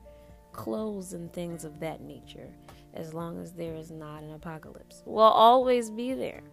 Clothes 0.53 1.15
and 1.15 1.33
things 1.33 1.65
of 1.65 1.81
that 1.81 2.01
nature, 2.01 2.49
as 2.95 3.13
long 3.13 3.41
as 3.43 3.55
there 3.55 3.75
is 3.75 3.91
not 3.91 4.23
an 4.23 4.35
apocalypse, 4.35 5.03
will 5.05 5.25
always 5.25 5.91
be 5.91 6.15
there. 6.15 6.45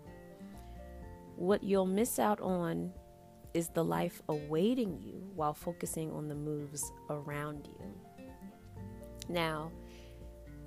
What 1.35 1.63
you'll 1.63 1.85
miss 1.85 2.17
out 2.17 2.41
on 2.41 2.91
is 3.53 3.67
the 3.69 3.85
life 3.85 4.23
awaiting 4.27 4.97
you 4.99 5.29
while 5.35 5.53
focusing 5.53 6.11
on 6.11 6.29
the 6.29 6.35
moves 6.35 6.91
around 7.11 7.67
you. 7.67 8.25
Now, 9.29 9.71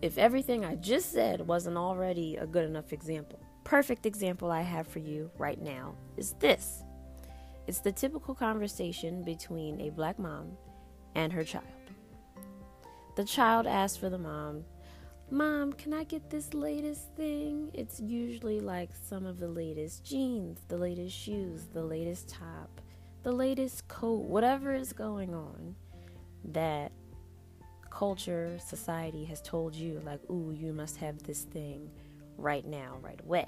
if 0.03 0.19
everything 0.19 0.65
I 0.65 0.75
just 0.77 1.13
said 1.13 1.47
wasn't 1.47 1.77
already 1.77 2.37
a 2.37 2.47
good 2.47 2.65
enough 2.65 2.93
example, 2.93 3.41
perfect 3.65 4.07
example 4.07 4.51
I 4.51 4.63
have 4.63 4.87
for 4.87 4.99
you 4.99 5.31
right 5.39 5.61
now 5.61 5.95
is 6.17 6.35
this. 6.35 6.83
It's 7.67 7.81
the 7.81 7.93
typical 7.93 8.35
conversation 8.35 9.23
between 9.25 9.81
a 9.81 9.91
black 9.91 10.19
mom 10.19 10.53
and 11.15 11.33
her 11.33 11.45
child. 11.45 11.65
The 13.17 13.25
child 13.25 13.67
asks 13.67 13.97
for 13.97 14.11
the 14.11 14.19
mom, 14.19 14.65
Mom, 15.29 15.73
can 15.73 15.93
I 15.93 16.05
get 16.05 16.31
this 16.31 16.55
latest 16.55 17.13
thing? 17.17 17.71
It's 17.75 17.99
usually 17.99 18.61
like 18.61 18.91
some 19.09 19.27
of 19.27 19.41
the 19.41 19.49
latest 19.49 20.05
jeans, 20.05 20.61
the 20.69 20.77
latest 20.77 21.17
shoes, 21.17 21.67
the 21.73 21.83
latest 21.83 22.29
top, 22.29 22.81
the 23.25 23.33
latest 23.33 23.89
coat, 23.89 24.23
whatever 24.23 24.73
is 24.73 24.93
going 24.93 25.35
on. 25.35 25.75
that 26.53 26.93
culture, 27.99 28.59
society 28.59 29.25
has 29.25 29.41
told 29.41 29.75
you, 29.75 30.03
like, 30.05 30.21
ooh, 30.31 30.55
you 30.55 30.73
must 30.73 30.99
have 30.99 31.23
this 31.23 31.45
thing 31.45 31.91
right 32.37 32.67
now, 32.67 32.99
right 33.01 33.21
away. 33.25 33.47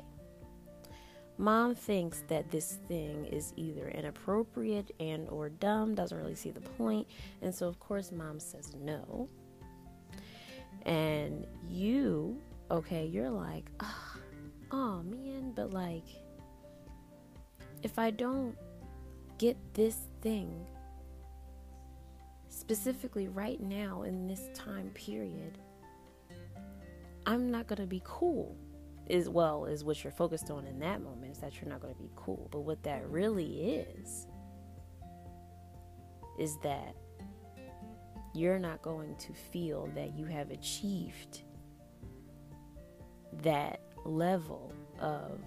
Mom 1.36 1.74
thinks 1.74 2.22
that 2.28 2.50
this 2.50 2.78
thing 2.88 3.26
is 3.26 3.52
either 3.56 3.88
inappropriate 3.88 4.90
and 5.00 5.28
or 5.28 5.50
dumb, 5.50 5.94
doesn't 5.94 6.16
really 6.16 6.34
see 6.34 6.50
the 6.50 6.60
point, 6.60 7.06
and 7.42 7.54
so 7.54 7.68
of 7.68 7.78
course 7.78 8.10
mom 8.10 8.40
says 8.40 8.72
no. 8.80 9.28
And 10.86 11.46
you, 11.68 12.40
okay, 12.70 13.04
you're 13.04 13.30
like, 13.30 13.70
oh, 13.80 14.16
oh 14.72 15.02
man, 15.02 15.52
but 15.54 15.72
like 15.74 16.06
if 17.82 17.98
I 17.98 18.10
don't 18.10 18.56
get 19.36 19.56
this 19.74 19.98
thing 20.22 20.66
specifically 22.68 23.28
right 23.28 23.58
now 23.62 24.02
in 24.02 24.26
this 24.26 24.50
time 24.52 24.90
period, 24.90 25.56
I'm 27.24 27.50
not 27.50 27.66
going 27.66 27.80
to 27.80 27.86
be 27.86 28.02
cool. 28.04 28.54
Is 29.06 29.26
well, 29.30 29.64
is 29.64 29.84
what 29.84 30.04
you're 30.04 30.12
focused 30.12 30.50
on 30.50 30.66
in 30.66 30.78
that 30.80 31.00
moment 31.00 31.32
is 31.32 31.38
that 31.38 31.58
you're 31.58 31.70
not 31.70 31.80
going 31.80 31.94
to 31.94 31.98
be 31.98 32.10
cool. 32.14 32.46
But 32.52 32.60
what 32.60 32.82
that 32.82 33.08
really 33.08 33.78
is, 33.78 34.26
is 36.38 36.58
that 36.62 36.94
you're 38.34 38.58
not 38.58 38.82
going 38.82 39.16
to 39.16 39.32
feel 39.32 39.88
that 39.94 40.14
you 40.14 40.26
have 40.26 40.50
achieved 40.50 41.44
that 43.42 43.80
level 44.04 44.74
of 45.00 45.40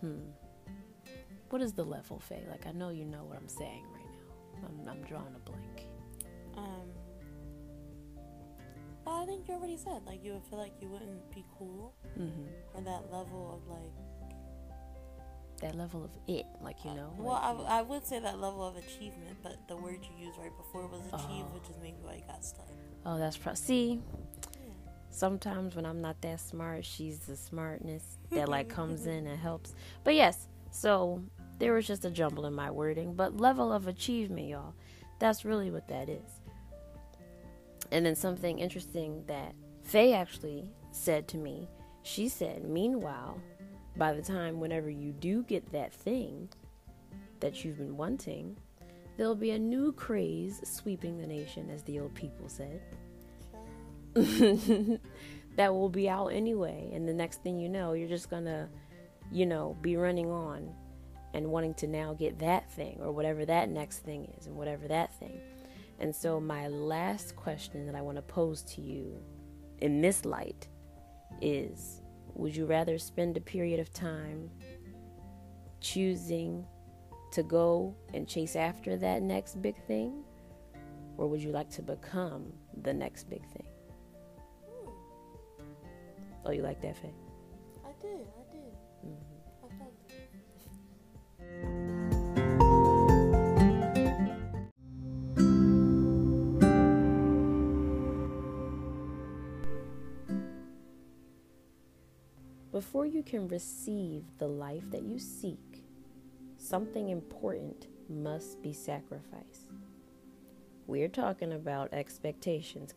hmm 0.00 0.18
what 1.50 1.62
is 1.62 1.72
the 1.72 1.84
level 1.84 2.18
Faye? 2.18 2.44
like 2.50 2.66
i 2.66 2.72
know 2.72 2.90
you 2.90 3.04
know 3.04 3.24
what 3.24 3.36
i'm 3.36 3.48
saying 3.48 3.84
i'm, 4.64 4.88
I'm 4.88 5.02
drawing 5.02 5.34
a 5.34 5.38
blank 5.50 5.88
Um, 6.56 6.88
I 9.06 9.26
think 9.26 9.48
you 9.48 9.54
already 9.54 9.76
said 9.76 10.00
like 10.06 10.24
you 10.24 10.32
would 10.34 10.44
feel 10.44 10.58
like 10.58 10.72
you 10.80 10.88
wouldn't 10.88 11.30
be 11.34 11.44
cool 11.58 11.94
hmm 12.16 12.28
for 12.74 12.80
that 12.82 13.10
level 13.12 13.60
of 13.62 13.68
like. 13.70 13.92
that 15.60 15.74
level 15.76 16.04
of 16.04 16.10
it 16.26 16.46
like 16.62 16.84
you 16.84 16.92
know 16.94 17.12
Well, 17.18 17.34
like 17.34 17.70
I, 17.70 17.80
you- 17.80 17.86
would 17.86 18.06
say 18.06 18.18
that 18.20 18.38
level 18.40 18.66
of 18.66 18.76
achievement, 18.76 19.36
but 19.42 19.56
the 19.68 19.76
word 19.76 19.98
you 20.02 20.26
used 20.26 20.38
right 20.38 20.56
before 20.56 20.86
was 20.88 21.00
achieve, 21.08 21.44
Oh. 21.48 21.54
which 21.54 21.68
is 21.70 21.76
maybe 21.82 21.96
why 22.02 22.14
you 22.16 22.22
got 22.26 22.44
stuck. 22.44 22.68
oh 23.06 23.18
that's 23.18 23.36
pro- 23.36 23.54
see 23.54 24.00
sometimes 25.10 25.76
when 25.76 25.86
I'm 25.86 26.00
not 26.00 26.20
that 26.22 26.40
smart, 26.40 26.84
she's 26.84 27.18
the 27.20 27.36
smartness 27.36 28.18
that 28.30 28.48
like 28.48 28.68
comes 28.68 29.06
in 29.06 29.26
and 29.30 29.38
helps. 29.38 29.74
But 30.02 30.14
yes, 30.14 30.48
so 30.70 31.22
there 31.58 31.72
was 31.72 31.86
just 31.86 32.04
a 32.04 32.10
jumble 32.10 32.46
in 32.46 32.54
my 32.54 32.70
wording, 32.70 33.14
but 33.14 33.36
level 33.36 33.72
of 33.72 33.86
achievement, 33.86 34.48
y'all. 34.48 34.74
That's 35.18 35.44
really 35.44 35.70
what 35.70 35.88
that 35.88 36.08
is. 36.08 36.40
And 37.92 38.04
then 38.04 38.16
something 38.16 38.58
interesting 38.58 39.22
that 39.26 39.54
Faye 39.82 40.14
actually 40.14 40.70
said 40.90 41.28
to 41.28 41.36
me, 41.36 41.68
she 42.02 42.28
said, 42.28 42.64
meanwhile, 42.64 43.40
by 43.96 44.12
the 44.12 44.22
time 44.22 44.58
whenever 44.58 44.90
you 44.90 45.12
do 45.12 45.42
get 45.44 45.70
that 45.72 45.92
thing 45.92 46.48
that 47.40 47.64
you've 47.64 47.78
been 47.78 47.96
wanting, 47.96 48.56
there'll 49.16 49.34
be 49.34 49.50
a 49.50 49.58
new 49.58 49.92
craze 49.92 50.60
sweeping 50.64 51.18
the 51.18 51.26
nation, 51.26 51.70
as 51.70 51.82
the 51.84 52.00
old 52.00 52.14
people 52.14 52.48
said. 52.48 52.80
that 55.56 55.72
will 55.72 55.88
be 55.88 56.08
out 56.08 56.28
anyway. 56.28 56.90
And 56.92 57.08
the 57.08 57.14
next 57.14 57.42
thing 57.42 57.58
you 57.58 57.68
know, 57.68 57.92
you're 57.92 58.08
just 58.08 58.28
gonna, 58.28 58.68
you 59.30 59.46
know, 59.46 59.76
be 59.80 59.96
running 59.96 60.30
on 60.30 60.74
and 61.34 61.50
wanting 61.50 61.74
to 61.74 61.86
now 61.86 62.14
get 62.14 62.38
that 62.38 62.70
thing 62.70 62.98
or 63.02 63.12
whatever 63.12 63.44
that 63.44 63.68
next 63.68 63.98
thing 63.98 64.32
is 64.38 64.46
and 64.46 64.56
whatever 64.56 64.88
that 64.88 65.12
thing. 65.18 65.40
And 65.98 66.14
so, 66.14 66.40
my 66.40 66.68
last 66.68 67.36
question 67.36 67.86
that 67.86 67.94
I 67.94 68.00
want 68.00 68.16
to 68.16 68.22
pose 68.22 68.62
to 68.62 68.80
you 68.80 69.20
in 69.80 70.00
this 70.00 70.24
light 70.24 70.68
is 71.42 72.00
Would 72.34 72.56
you 72.56 72.66
rather 72.66 72.98
spend 72.98 73.36
a 73.36 73.40
period 73.40 73.80
of 73.80 73.92
time 73.92 74.50
choosing 75.80 76.64
to 77.32 77.42
go 77.42 77.94
and 78.14 78.28
chase 78.28 78.56
after 78.56 78.96
that 78.96 79.22
next 79.22 79.60
big 79.60 79.76
thing? 79.86 80.24
Or 81.16 81.28
would 81.28 81.40
you 81.40 81.50
like 81.50 81.70
to 81.70 81.82
become 81.82 82.52
the 82.82 82.92
next 82.92 83.28
big 83.28 83.42
thing? 83.52 83.66
Oh, 86.44 86.50
you 86.50 86.62
like 86.62 86.80
that, 86.82 86.96
Faye? 86.96 87.23
Before 102.84 103.06
you 103.06 103.22
can 103.22 103.48
receive 103.48 104.24
the 104.38 104.46
life 104.46 104.90
that 104.90 105.04
you 105.04 105.18
seek, 105.18 105.82
something 106.58 107.08
important 107.08 107.88
must 108.10 108.60
be 108.60 108.74
sacrificed. 108.74 109.70
We're 110.86 111.08
talking 111.08 111.54
about 111.54 111.94
expectations. 111.94 112.92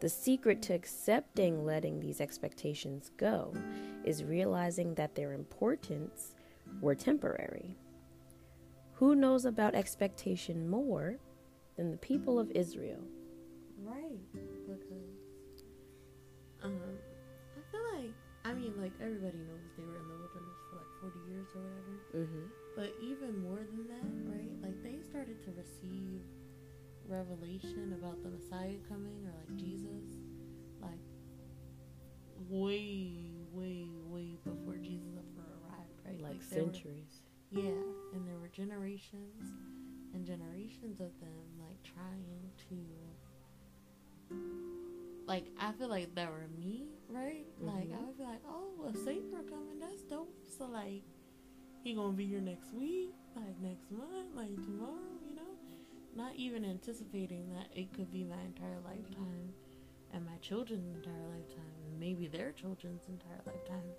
The 0.00 0.08
secret 0.10 0.60
to 0.62 0.74
accepting 0.74 1.64
letting 1.64 1.98
these 1.98 2.20
expectations 2.20 3.10
go 3.16 3.54
is 4.04 4.22
realizing 4.22 4.94
that 4.96 5.14
their 5.14 5.32
importance 5.32 6.34
were 6.82 6.94
temporary. 6.94 7.78
Who 8.92 9.14
knows 9.14 9.46
about 9.46 9.74
expectation 9.74 10.68
more 10.68 11.16
than 11.76 11.90
the 11.90 11.96
people 11.96 12.38
of 12.38 12.50
Israel? 12.50 13.00
Right, 13.82 14.20
like 18.86 18.94
everybody 19.02 19.42
knows 19.42 19.66
they 19.74 19.82
were 19.82 19.98
in 19.98 20.06
the 20.06 20.14
wilderness 20.14 20.60
for 20.70 20.78
like 20.78 20.92
forty 21.02 21.18
years 21.26 21.50
or 21.58 21.66
whatever. 21.66 21.94
Mm-hmm. 22.14 22.46
But 22.78 22.94
even 23.02 23.42
more 23.42 23.58
than 23.66 23.82
that, 23.90 24.06
right? 24.30 24.54
Like 24.62 24.78
they 24.86 25.02
started 25.02 25.42
to 25.42 25.50
receive 25.58 26.22
revelation 27.08 27.98
about 27.98 28.22
the 28.22 28.30
Messiah 28.30 28.78
coming 28.88 29.26
or 29.26 29.34
like 29.34 29.58
Jesus, 29.58 30.06
like 30.78 31.02
way, 32.46 33.10
way, 33.50 33.90
way 34.06 34.38
before 34.46 34.78
Jesus 34.78 35.18
ever 35.18 35.42
arrived, 35.66 35.98
right? 36.06 36.22
Like, 36.22 36.38
were- 36.38 36.54
centuries. 36.54 37.26
yeah, 37.50 37.82
and 38.14 38.22
there 38.22 38.38
were 38.38 38.54
generations 38.54 39.50
and 40.14 40.24
generations 40.24 41.00
of 41.00 41.10
them 41.18 41.42
like 41.58 41.82
trying 41.82 42.54
to 42.70 42.78
like 45.26 45.46
I 45.58 45.72
feel 45.72 45.88
like 45.88 46.14
that 46.14 46.30
were 46.30 46.46
me, 46.58 46.86
right? 47.08 47.46
Like 47.60 47.90
I 47.92 47.96
Mhm. 47.96 48.06
would 48.06 48.16
be 48.18 48.24
like, 48.24 48.42
Oh, 48.48 48.70
well 48.78 48.94
Savior 48.94 49.42
coming, 49.48 49.78
that's 49.78 50.02
dope. 50.02 50.32
So 50.46 50.66
like 50.66 51.02
he 51.82 51.94
gonna 51.94 52.16
be 52.16 52.26
here 52.26 52.40
next 52.40 52.72
week, 52.72 53.14
like 53.34 53.58
next 53.60 53.90
month, 53.90 54.34
like 54.34 54.54
tomorrow, 54.64 55.18
you 55.28 55.34
know? 55.36 55.56
Not 56.14 56.34
even 56.36 56.64
anticipating 56.64 57.52
that 57.54 57.68
it 57.76 57.92
could 57.92 58.10
be 58.10 58.24
my 58.24 58.40
entire 58.42 58.78
lifetime 58.80 59.52
and 60.12 60.24
my 60.24 60.36
children's 60.40 60.88
entire 60.94 61.26
lifetime 61.28 61.72
and 61.86 62.00
maybe 62.00 62.26
their 62.26 62.52
children's 62.52 63.06
entire 63.08 63.40
lifetime 63.44 63.92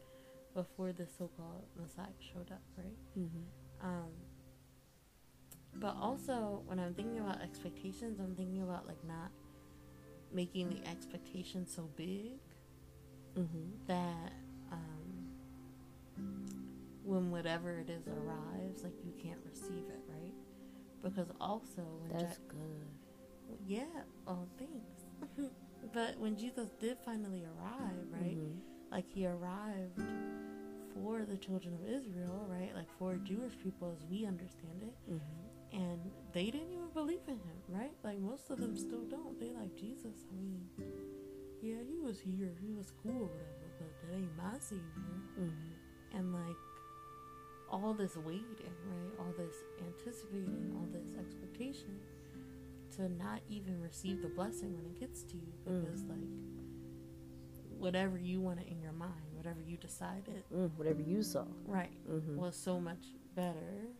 before 0.54 0.92
the 0.92 1.06
so 1.06 1.30
called 1.38 1.66
Messiah 1.76 2.08
showed 2.20 2.52
up, 2.52 2.64
right? 2.78 2.98
Mm-hmm. 3.18 3.86
Um, 3.88 4.12
but 5.76 5.96
also, 6.02 6.64
when 6.66 6.80
I'm 6.80 6.94
thinking 6.96 7.20
about 7.20 7.42
expectations, 7.42 8.20
I'm 8.20 8.36
thinking 8.36 8.64
about 8.64 8.88
like 8.88 9.04
not 9.04 9.30
making 10.32 10.70
the 10.70 10.86
expectation 10.90 11.66
so 11.68 11.90
big 11.96 12.40
Mm-hmm. 13.38 13.70
that 13.88 14.32
um, 14.72 15.28
when 17.04 17.30
whatever 17.32 17.78
it 17.80 17.90
is 17.90 18.08
arrives, 18.08 18.84
like 18.84 18.94
you 19.06 19.14
can't 19.22 19.40
receive 19.46 19.86
it, 19.90 20.02
right? 20.10 20.34
Because 21.04 21.28
also, 21.40 21.84
when 22.02 22.18
That's 22.20 22.40
Ja- 22.40 22.48
good. 22.50 23.60
yeah, 23.68 24.02
oh, 24.28 24.48
thanks. 24.58 25.52
but 25.94 26.18
when 26.20 26.36
Jesus 26.36 26.70
did 26.80 26.98
finally 27.06 27.46
arrive, 27.46 28.08
right? 28.12 28.38
Mhm. 28.38 28.58
Like 28.92 29.06
he 29.08 29.28
arrived 29.28 30.02
for 30.96 31.24
the 31.26 31.38
children 31.38 31.76
of 31.76 31.88
Israel, 31.88 32.48
right? 32.50 32.74
Like 32.74 32.90
for 32.98 33.16
Jewish 33.18 33.54
people 33.62 33.96
as 33.96 34.04
we 34.10 34.26
understand 34.26 34.82
it. 34.82 35.14
Mhm. 35.14 35.47
And 35.74 36.00
they 36.34 36.46
didn't 36.46 36.72
even 36.72 36.90
believe 36.94 37.22
in 37.28 37.36
him, 37.36 37.58
right? 37.70 37.92
Like 38.04 38.20
most 38.20 38.50
of 38.50 38.60
them 38.60 38.76
still 38.78 39.04
don't. 39.10 39.40
They 39.40 39.52
like 39.52 39.76
Jesus. 39.76 40.26
I 40.32 40.36
mean, 40.42 40.68
yeah, 41.62 41.78
he 41.88 42.00
was 42.00 42.20
here, 42.20 42.54
he 42.62 42.72
was 42.72 42.92
cool, 43.04 43.28
whatever, 43.28 43.68
but 43.80 44.10
that 44.10 44.16
ain't 44.16 44.36
my 44.38 44.58
savior. 44.60 44.84
Mhm. 45.40 45.52
And 46.14 46.34
like 46.34 46.56
all 47.70 47.94
this 47.94 48.16
waiting, 48.16 48.74
right? 48.86 49.20
All 49.20 49.34
this 49.38 49.56
anticipating, 49.86 50.74
all 50.76 50.88
this 50.94 51.08
expectation 51.20 52.00
to 52.96 53.10
not 53.10 53.42
even 53.50 53.82
receive 53.82 54.22
the 54.22 54.30
blessing 54.30 54.76
when 54.76 54.86
it 54.86 55.00
gets 55.00 55.24
to 55.24 55.36
you, 55.36 55.52
because 55.66 56.04
like 56.06 56.18
whatever 57.78 58.18
you 58.18 58.40
wanted 58.42 58.68
in 58.68 58.82
your 58.82 58.94
mind, 58.94 59.22
whatever 59.36 59.60
you 59.62 59.78
decided, 59.78 60.44
Mm, 60.54 60.72
whatever 60.78 61.02
you 61.02 61.22
saw. 61.22 61.46
right, 61.66 61.92
Mm-hmm. 62.10 62.38
was 62.38 62.56
so 62.56 62.80
much 62.80 63.14
better 63.36 63.92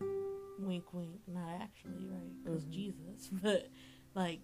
wink, 0.58 0.92
wink, 0.92 1.20
not 1.26 1.48
actually, 1.60 2.06
right? 2.08 2.44
Because 2.44 2.64
Mhm. 2.64 2.70
Jesus, 2.72 3.28
but 3.42 3.68
like 4.14 4.40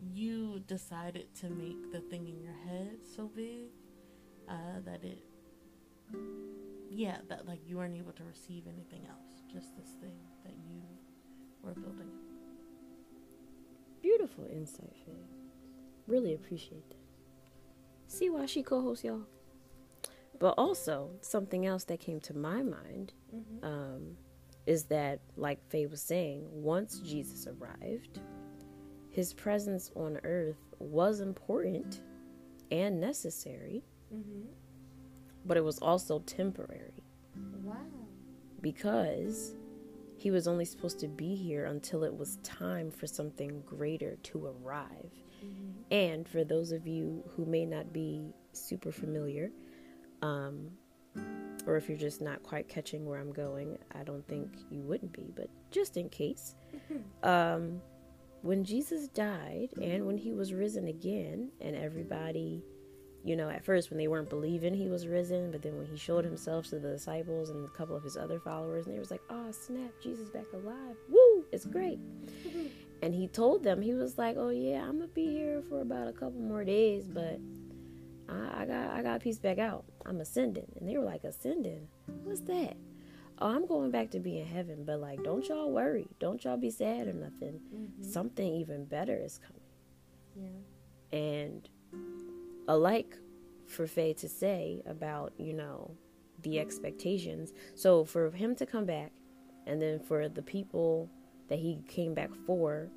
you 0.00 0.60
decided 0.66 1.32
to 1.36 1.48
make 1.48 1.90
the 1.92 2.00
thing 2.00 2.26
in 2.28 2.40
your 2.40 2.52
head 2.66 2.98
so 3.16 3.28
big 3.28 3.68
uh, 4.48 4.80
that 4.84 5.04
it, 5.04 5.22
yeah, 6.90 7.18
that 7.28 7.46
like 7.46 7.60
you 7.66 7.76
weren't 7.76 7.96
able 7.96 8.12
to 8.12 8.24
receive 8.24 8.66
anything 8.66 9.06
else, 9.08 9.42
just 9.52 9.76
this 9.76 9.88
thing 10.00 10.18
that 10.44 10.52
you 10.52 10.82
were 11.62 11.74
building. 11.74 12.10
Beautiful 14.02 14.46
insight, 14.50 14.92
Faye. 15.06 15.12
Really 16.08 16.34
appreciate 16.34 16.88
that. 16.90 16.96
See 18.08 18.28
why 18.28 18.46
she 18.46 18.62
co-hosts 18.62 19.04
y'all. 19.04 19.22
But 20.40 20.54
also 20.58 21.10
something 21.20 21.64
else 21.64 21.84
that 21.84 22.00
came 22.00 22.20
to 22.20 22.34
my 22.34 22.62
mind 22.62 23.12
Mm-hmm. 23.34 23.64
um, 23.64 24.16
is 24.66 24.84
that, 24.84 25.20
like 25.36 25.58
Faye 25.68 25.86
was 25.86 26.02
saying, 26.02 26.46
once 26.50 27.00
Jesus 27.00 27.46
arrived, 27.46 28.20
his 29.10 29.34
presence 29.34 29.90
on 29.94 30.18
earth 30.24 30.74
was 30.78 31.20
important 31.20 32.00
and 32.70 33.00
necessary, 33.00 33.82
Mm-hmm. 34.14 34.42
but 35.46 35.56
it 35.56 35.64
was 35.64 35.78
also 35.78 36.18
temporary 36.20 37.02
Wow. 37.64 37.76
because 38.60 39.54
he 40.18 40.30
was 40.30 40.46
only 40.46 40.66
supposed 40.66 41.00
to 41.00 41.08
be 41.08 41.34
here 41.34 41.64
until 41.64 42.04
it 42.04 42.14
was 42.14 42.36
time 42.42 42.90
for 42.90 43.06
something 43.06 43.62
greater 43.66 44.16
to 44.24 44.46
arrive. 44.46 45.10
Mm-hmm. 45.44 45.70
And 45.94 46.28
for 46.28 46.44
those 46.44 46.72
of 46.72 46.86
you 46.86 47.24
who 47.34 47.46
may 47.46 47.64
not 47.64 47.92
be 47.92 48.34
super 48.52 48.92
familiar, 48.92 49.50
um, 50.20 50.70
or 51.66 51.76
if 51.76 51.88
you're 51.88 51.98
just 51.98 52.20
not 52.20 52.42
quite 52.42 52.68
catching 52.68 53.06
where 53.06 53.20
I'm 53.20 53.32
going, 53.32 53.78
I 53.94 54.02
don't 54.02 54.26
think 54.26 54.50
you 54.70 54.82
wouldn't 54.82 55.12
be, 55.12 55.32
but 55.34 55.48
just 55.70 55.96
in 55.96 56.08
case, 56.08 56.54
um, 57.22 57.80
when 58.42 58.64
Jesus 58.64 59.08
died 59.08 59.68
and 59.80 60.06
when 60.06 60.18
he 60.18 60.32
was 60.32 60.52
risen 60.52 60.88
again, 60.88 61.50
and 61.60 61.76
everybody, 61.76 62.64
you 63.24 63.36
know, 63.36 63.48
at 63.48 63.64
first 63.64 63.90
when 63.90 63.98
they 63.98 64.08
weren't 64.08 64.28
believing 64.28 64.74
he 64.74 64.88
was 64.88 65.06
risen, 65.06 65.52
but 65.52 65.62
then 65.62 65.76
when 65.76 65.86
he 65.86 65.96
showed 65.96 66.24
himself 66.24 66.66
to 66.70 66.80
the 66.80 66.90
disciples 66.90 67.50
and 67.50 67.64
a 67.64 67.68
couple 67.68 67.94
of 67.94 68.02
his 68.02 68.16
other 68.16 68.40
followers, 68.40 68.86
and 68.86 68.94
they 68.94 68.98
was 68.98 69.12
like, 69.12 69.22
"Oh 69.30 69.50
snap, 69.52 69.92
Jesus 70.02 70.28
back 70.28 70.46
alive! 70.52 70.96
Woo, 71.08 71.44
it's 71.52 71.64
great!" 71.64 71.98
And 73.02 73.12
he 73.12 73.26
told 73.26 73.64
them 73.64 73.82
he 73.82 73.94
was 73.94 74.16
like, 74.16 74.36
"Oh 74.38 74.50
yeah, 74.50 74.80
I'm 74.80 74.98
gonna 74.98 75.08
be 75.08 75.26
here 75.26 75.60
for 75.68 75.80
about 75.80 76.06
a 76.06 76.12
couple 76.12 76.40
more 76.40 76.62
days, 76.62 77.08
but 77.08 77.40
I, 78.28 78.62
I 78.62 78.66
got 78.66 78.90
I 78.90 79.02
got 79.02 79.20
pieced 79.20 79.42
back 79.42 79.58
out. 79.58 79.84
I'm 80.06 80.20
ascending." 80.20 80.66
And 80.78 80.88
they 80.88 80.96
were 80.96 81.04
like, 81.04 81.24
"Ascending? 81.24 81.88
What's 82.24 82.40
that?" 82.42 82.76
Oh, 83.38 83.48
I'm 83.48 83.66
going 83.66 83.90
back 83.90 84.10
to 84.12 84.20
be 84.20 84.38
in 84.38 84.46
heaven, 84.46 84.84
but 84.84 85.00
like, 85.00 85.22
don't 85.24 85.48
y'all 85.48 85.72
worry, 85.72 86.06
don't 86.20 86.44
y'all 86.44 86.56
be 86.56 86.70
sad 86.70 87.08
or 87.08 87.12
nothing. 87.12 87.60
Mm-hmm. 87.74 88.02
Something 88.02 88.54
even 88.54 88.84
better 88.84 89.16
is 89.16 89.38
coming. 89.38 89.62
Yeah. 91.12 91.18
And 91.18 91.68
alike 92.68 93.16
for 93.66 93.86
Faye 93.86 94.12
to 94.14 94.28
say 94.28 94.82
about 94.86 95.32
you 95.38 95.54
know 95.54 95.96
the 96.42 96.58
expectations. 96.58 97.52
So 97.74 98.04
for 98.04 98.30
him 98.30 98.54
to 98.56 98.66
come 98.66 98.84
back, 98.84 99.12
and 99.66 99.80
then 99.80 100.00
for 100.00 100.28
the 100.28 100.42
people 100.42 101.10
that 101.48 101.58
he 101.58 101.80
came 101.88 102.14
back 102.14 102.30
for, 102.46 102.88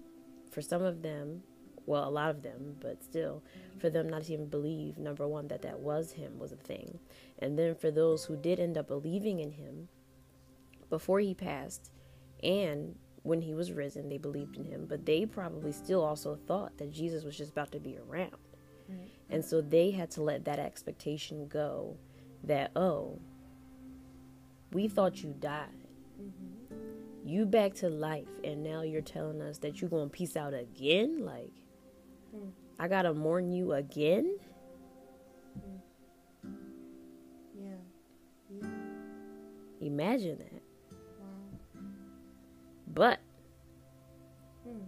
for 0.51 0.61
some 0.61 0.83
of 0.83 1.01
them, 1.01 1.41
well, 1.85 2.07
a 2.07 2.09
lot 2.09 2.29
of 2.29 2.41
them, 2.41 2.75
but 2.79 3.03
still, 3.03 3.43
for 3.79 3.89
them 3.89 4.09
not 4.09 4.23
to 4.23 4.33
even 4.33 4.47
believe, 4.47 4.97
number 4.97 5.27
one, 5.27 5.47
that 5.49 5.61
that 5.61 5.79
was 5.79 6.11
him 6.11 6.39
was 6.39 6.51
a 6.51 6.57
thing. 6.57 6.99
And 7.39 7.57
then 7.57 7.75
for 7.75 7.91
those 7.91 8.25
who 8.25 8.35
did 8.35 8.59
end 8.59 8.77
up 8.77 8.87
believing 8.87 9.39
in 9.39 9.51
him 9.51 9.87
before 10.89 11.19
he 11.19 11.33
passed 11.33 11.91
and 12.43 12.95
when 13.23 13.41
he 13.41 13.55
was 13.55 13.71
risen, 13.71 14.07
they 14.07 14.19
believed 14.19 14.55
in 14.55 14.65
him, 14.65 14.85
but 14.87 15.05
they 15.05 15.25
probably 15.25 15.71
still 15.71 16.03
also 16.03 16.37
thought 16.47 16.77
that 16.77 16.91
Jesus 16.91 17.23
was 17.23 17.35
just 17.35 17.51
about 17.51 17.71
to 17.71 17.79
be 17.79 17.97
around. 17.97 18.37
Right. 18.87 19.09
And 19.31 19.43
so 19.43 19.61
they 19.61 19.89
had 19.89 20.11
to 20.11 20.21
let 20.21 20.45
that 20.45 20.59
expectation 20.59 21.47
go 21.47 21.97
that, 22.43 22.71
oh, 22.75 23.19
we 24.73 24.87
thought 24.87 25.23
you 25.23 25.33
died. 25.39 25.69
Mm-hmm. 26.21 27.27
You 27.27 27.47
back 27.47 27.73
to 27.75 27.89
life, 27.89 28.27
and 28.43 28.63
now 28.63 28.83
you're 28.83 29.01
telling 29.01 29.41
us 29.41 29.57
that 29.59 29.81
you're 29.81 29.89
going 29.89 30.09
to 30.09 30.15
peace 30.15 30.37
out 30.37 30.53
again? 30.53 31.25
Like, 31.25 31.49
Hmm. 32.35 32.49
I 32.79 32.87
got 32.87 33.03
to 33.03 33.13
mourn 33.13 33.51
you 33.51 33.73
again? 33.73 34.37
Yeah. 37.55 37.71
Yeah. 38.61 38.67
Imagine 39.81 40.37
that. 40.39 40.63
Wow. 41.19 41.81
But 42.93 43.19
Hmm. 44.63 44.79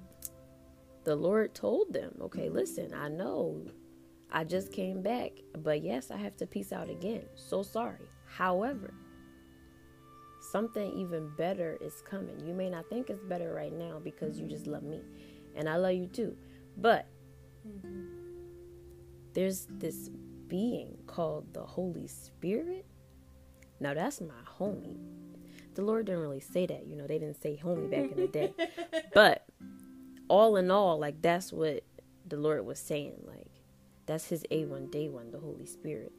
the 1.04 1.16
Lord 1.16 1.54
told 1.54 1.94
them, 1.94 2.14
okay, 2.22 2.50
listen, 2.50 2.94
I 2.94 3.08
know 3.08 3.62
I 4.32 4.44
just 4.44 4.74
came 4.74 5.02
back, 5.02 5.32
but 5.60 5.82
yes, 5.82 6.12
I 6.12 6.18
have 6.18 6.36
to 6.38 6.48
peace 6.48 6.74
out 6.74 6.90
again. 6.90 7.24
So 7.36 7.64
sorry. 7.64 8.10
However, 8.26 8.94
something 10.52 10.92
even 10.92 11.30
better 11.38 11.78
is 11.80 12.02
coming. 12.02 12.40
You 12.46 12.54
may 12.54 12.70
not 12.70 12.90
think 12.90 13.10
it's 13.10 13.24
better 13.24 13.54
right 13.54 13.72
now 13.72 14.00
because 14.04 14.40
you 14.40 14.48
just 14.48 14.68
love 14.68 14.84
me, 14.84 15.02
and 15.56 15.70
I 15.70 15.78
love 15.78 15.94
you 15.94 16.08
too. 16.08 16.36
But 16.78 17.08
Mm-hmm. 17.68 18.06
there's 19.34 19.68
this 19.70 20.10
being 20.48 20.98
called 21.08 21.54
the 21.54 21.64
Holy 21.64 22.08
Spirit. 22.08 22.86
Now, 23.80 23.94
that's 23.94 24.22
my 24.22 24.34
homie. 24.60 24.98
The 25.76 25.82
Lord 25.84 26.06
didn't 26.08 26.22
really 26.22 26.40
say 26.40 26.66
that. 26.66 26.88
You 26.88 26.96
know, 26.96 27.06
they 27.06 27.20
didn't 27.20 27.42
say 27.42 27.60
homie 27.64 27.90
back 27.92 28.12
in 28.12 28.18
the 28.18 28.28
day. 28.28 28.54
But 29.14 29.46
all 30.28 30.56
in 30.58 30.72
all, 30.72 31.00
like 31.00 31.22
that's 31.22 31.54
what 31.54 31.84
the 32.28 32.38
Lord 32.38 32.66
was 32.66 32.80
saying. 32.80 33.24
Like 33.26 33.52
that's 34.06 34.28
his 34.28 34.44
A1 34.52 34.92
day 34.92 35.10
one, 35.10 35.32
the 35.32 35.40
Holy 35.40 35.66
Spirit. 35.66 36.12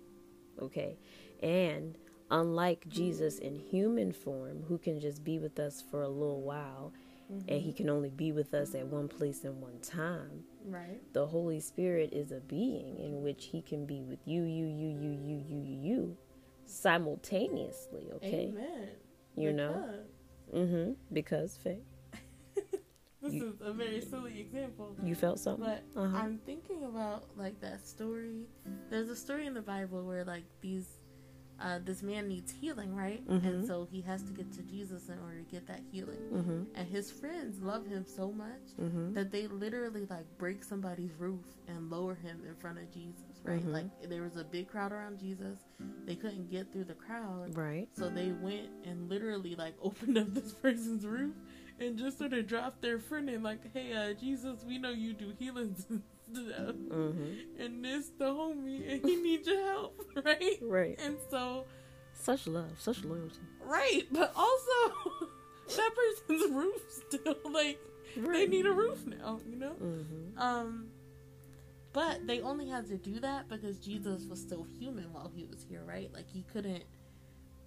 Okay. 0.61 0.97
And 1.43 1.97
unlike 2.31 2.89
Jesus 2.89 3.39
in 3.39 3.57
human 3.57 4.13
form, 4.13 4.63
who 4.69 4.79
can 4.79 5.01
just 5.01 5.25
be 5.25 5.39
with 5.39 5.59
us 5.59 5.83
for 5.91 6.03
a 6.03 6.09
little 6.09 6.43
while 6.43 6.93
and 7.49 7.61
he 7.61 7.73
can 7.73 7.91
only 7.91 8.11
be 8.11 8.33
with 8.33 8.55
us 8.55 8.75
at 8.75 8.87
one 8.87 9.09
place 9.09 9.45
and 9.45 9.61
one 9.61 9.79
time, 9.81 10.45
Right. 10.71 11.01
the 11.13 11.27
Holy 11.27 11.61
Spirit 11.61 12.13
is 12.13 12.33
a 12.33 12.41
being 12.41 12.99
in 12.99 13.23
which 13.23 13.47
he 13.47 13.63
can 13.63 13.87
be 13.87 14.03
with 14.03 14.19
you, 14.27 14.43
you, 14.43 14.67
you, 14.67 14.89
you, 14.89 15.11
you, 15.11 15.45
you, 15.49 15.61
you, 15.65 15.81
you 15.89 16.17
simultaneously. 16.67 18.11
Okay. 18.17 18.49
Amen. 18.53 18.89
You 19.37 19.53
know? 19.53 19.73
Because 19.73 20.07
Mm-hmm. 20.55 20.93
Because 21.13 21.57
Faye, 21.59 21.81
This 23.23 23.33
You- 23.35 23.49
is 23.49 23.61
a 23.61 23.73
very 23.73 24.01
silly 24.01 24.41
example. 24.41 24.97
you 25.03 25.15
felt 25.15 25.39
something. 25.41 25.65
But 25.65 25.83
Uh-huh. 26.01 26.17
I'm 26.17 26.39
thinking 26.47 26.85
about 26.85 27.25
like 27.37 27.61
that 27.61 27.87
story. 27.87 28.47
There's 28.91 29.09
a 29.11 29.17
story 29.17 29.47
in 29.47 29.55
the 29.55 29.61
Bible 29.63 30.05
where 30.05 30.25
like 30.25 30.45
these, 30.61 30.98
uh, 31.61 31.79
this 31.85 32.03
man 32.03 32.29
needs 32.29 32.53
healing, 32.53 32.95
right? 32.95 33.27
Mhm. 33.27 33.45
And 33.45 33.67
so 33.67 33.87
he 33.91 34.01
has 34.03 34.23
to 34.23 34.33
get 34.33 34.53
to 34.53 34.63
Jesus 34.63 35.09
in 35.09 35.19
order 35.19 35.39
to 35.39 35.51
get 35.51 35.67
that 35.67 35.81
healing. 35.91 36.19
Mm-hmm. 36.33 36.63
And 36.77 36.89
his 36.89 37.11
friends 37.11 37.61
love 37.61 37.87
him 37.87 38.05
so 38.07 38.31
much 38.31 38.77
Mm-hmm. 38.81 39.13
that 39.15 39.33
they 39.33 39.47
literally 39.49 40.07
like 40.07 40.27
break 40.39 40.63
somebody's 40.63 41.13
roof 41.19 41.45
and 41.67 41.91
lower 41.91 42.15
him 42.15 42.43
in 42.47 42.55
front 42.55 42.79
of 42.79 42.91
Jesus, 42.93 43.41
right? 43.45 43.65
Mhm. 43.65 43.73
Like 43.73 44.09
there 44.09 44.23
was 44.23 44.37
a 44.37 44.45
big 44.45 44.69
crowd 44.69 44.93
around 44.93 45.19
Jesus. 45.19 45.59
They 46.07 46.15
couldn't 46.15 46.49
get 46.51 46.73
through 46.73 46.85
the 46.85 46.95
crowd. 46.95 47.57
Right. 47.57 47.89
So 47.93 48.09
they 48.09 48.31
went 48.33 48.69
and 48.85 49.09
literally 49.09 49.55
like 49.57 49.75
opened 49.83 50.17
up 50.19 50.29
this 50.35 50.53
person's 50.53 51.05
roof 51.07 51.35
and 51.81 51.97
just 51.99 52.19
sort 52.19 52.33
of 52.33 52.47
dropped 52.47 52.83
their 52.83 52.99
friend 52.99 53.29
in 53.31 53.43
like, 53.43 53.61
hey, 53.73 53.93
uh, 53.95 54.13
Jesus, 54.15 54.65
we 54.67 54.79
know 54.79 54.91
you 54.91 55.13
do 55.13 55.33
healings 55.39 55.87
stuff. 56.33 56.75
Mm-hmm. 56.75 57.61
And 57.63 57.85
this 57.85 58.11
the 58.19 58.27
homie 58.27 58.91
and 58.93 59.05
he 59.05 59.17
needs 59.17 59.47
your 59.47 59.65
help, 59.67 60.01
right? 60.25 60.59
Right. 60.63 60.99
And 61.03 61.17
so 61.31 61.65
Such 62.13 62.47
love, 62.47 62.71
such 62.79 63.05
loyalty. 63.05 63.41
right, 63.65 64.03
but 64.11 64.33
also 64.37 65.27
that 65.77 65.91
person's 65.95 66.51
roof 66.55 66.83
still 67.09 67.37
like 67.53 67.79
they 68.17 68.47
need 68.47 68.67
a 68.67 68.73
roof 68.73 69.05
now, 69.07 69.39
you 69.49 69.57
know? 69.57 69.73
Mm-hmm. 69.83 70.39
Um 70.39 70.87
but 71.93 72.27
they 72.27 72.41
only 72.43 72.69
had 72.69 72.87
to 72.89 72.97
do 72.99 73.19
that 73.21 73.49
because 73.49 73.79
Jesus 73.79 74.25
was 74.29 74.41
still 74.41 74.67
human 74.79 75.13
while 75.13 75.31
he 75.35 75.45
was 75.45 75.65
here, 75.69 75.83
right? 75.87 76.13
Like 76.13 76.29
he 76.31 76.45
couldn't 76.53 76.85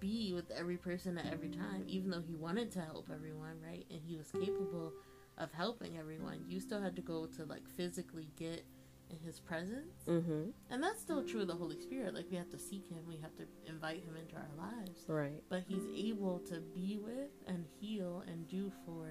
be 0.00 0.32
with 0.32 0.50
every 0.50 0.76
person 0.76 1.18
at 1.18 1.32
every 1.32 1.48
time, 1.50 1.84
even 1.86 2.10
though 2.10 2.22
he 2.26 2.34
wanted 2.34 2.70
to 2.72 2.80
help 2.80 3.08
everyone, 3.12 3.56
right? 3.64 3.84
And 3.90 4.00
he 4.06 4.16
was 4.16 4.30
capable 4.32 4.92
of 5.38 5.52
helping 5.52 5.98
everyone. 5.98 6.44
You 6.46 6.60
still 6.60 6.80
had 6.80 6.96
to 6.96 7.02
go 7.02 7.26
to 7.26 7.44
like 7.44 7.68
physically 7.68 8.28
get 8.36 8.64
in 9.10 9.18
his 9.24 9.40
presence. 9.40 10.04
Mm-hmm. 10.08 10.50
And 10.70 10.82
that's 10.82 11.00
still 11.00 11.22
true 11.22 11.42
of 11.42 11.48
the 11.48 11.54
Holy 11.54 11.78
Spirit. 11.80 12.14
Like 12.14 12.26
we 12.30 12.36
have 12.36 12.50
to 12.50 12.58
seek 12.58 12.88
him, 12.88 12.98
we 13.06 13.18
have 13.18 13.34
to 13.36 13.44
invite 13.66 14.02
him 14.04 14.16
into 14.16 14.36
our 14.36 14.50
lives. 14.56 15.04
Right. 15.06 15.42
But 15.48 15.64
he's 15.66 15.84
able 15.94 16.38
to 16.50 16.60
be 16.74 16.98
with 17.02 17.30
and 17.46 17.64
heal 17.80 18.24
and 18.26 18.48
do 18.48 18.72
for 18.86 19.08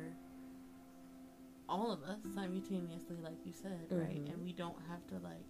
all 1.69 1.91
of 1.91 2.03
us 2.03 2.19
simultaneously, 2.36 3.17
like 3.23 3.45
you 3.45 3.53
said, 3.53 3.88
right? 3.91 4.25
Mhm. 4.25 4.34
And 4.34 4.43
we 4.43 4.51
don't 4.53 4.77
have 4.89 5.05
to 5.07 5.15
like 5.19 5.45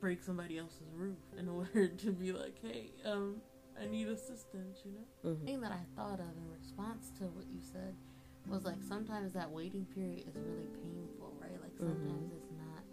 break 0.00 0.22
somebody 0.22 0.58
else's 0.58 0.92
roof 0.94 1.18
in 1.38 1.48
order 1.48 1.88
to 1.88 2.12
be 2.12 2.32
like, 2.32 2.58
hey, 2.60 2.90
um, 3.04 3.40
I 3.80 3.86
need 3.86 4.08
assistance, 4.08 4.80
you 4.84 4.92
know? 4.92 5.30
Mhm. 5.30 5.44
thing 5.44 5.60
that 5.60 5.72
I 5.72 5.84
thought 5.96 6.20
of 6.20 6.36
in 6.36 6.50
response 6.50 7.10
to 7.18 7.24
what 7.24 7.46
you 7.46 7.60
said 7.62 7.94
was 8.48 8.64
like 8.64 8.82
sometimes 8.82 9.32
that 9.32 9.50
waiting 9.50 9.86
period 9.94 10.26
is 10.28 10.36
really 10.36 10.66
painful, 10.82 11.34
right? 11.40 11.60
Like 11.60 11.76
sometimes 11.78 12.32
Mhm. 12.32 12.36
it's 12.36 12.50
not 12.52 12.84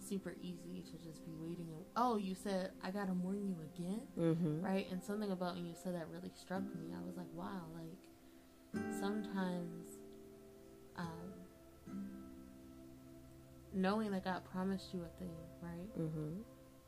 super 0.00 0.34
easy 0.42 0.82
to 0.90 0.98
just 0.98 1.24
be 1.24 1.32
waiting. 1.34 1.68
And, 1.74 1.84
oh, 1.96 2.16
you 2.16 2.34
said 2.34 2.72
I 2.82 2.90
gotta 2.90 3.12
warn 3.14 3.44
you 3.46 3.56
again, 3.74 4.02
Mhm. 4.16 4.62
right? 4.62 4.90
And 4.90 5.02
something 5.02 5.30
about 5.30 5.54
when 5.54 5.66
you 5.66 5.74
said 5.74 5.94
that 5.94 6.08
really 6.08 6.30
struck 6.34 6.62
me. 6.74 6.92
I 6.94 7.00
was 7.06 7.16
like, 7.16 7.32
wow, 7.34 7.66
like 7.74 7.96
sometimes 8.98 9.98
um, 10.96 11.32
knowing 13.72 14.10
that 14.10 14.24
God 14.24 14.44
promised 14.44 14.92
you 14.92 15.04
a 15.04 15.08
thing, 15.18 15.36
right? 15.62 15.96
Mhm. 15.98 16.42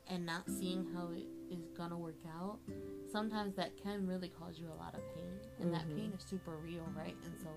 and 0.07 0.25
not 0.25 0.49
seeing 0.49 0.83
how 0.93 1.09
it 1.11 1.25
is 1.49 1.69
gonna 1.77 1.97
work 1.97 2.19
out, 2.27 2.59
sometimes 3.09 3.55
that 3.55 3.75
can 3.77 4.05
really 4.05 4.27
cause 4.27 4.59
you 4.59 4.67
a 4.69 4.75
lot 4.75 4.93
of 4.93 5.01
pain, 5.15 5.39
and 5.59 5.73
that 5.73 5.87
Mhm. 5.87 5.95
pain 5.95 6.11
is 6.13 6.21
super 6.23 6.57
real, 6.57 6.83
right? 6.93 7.15
And 7.23 7.37
so, 7.39 7.49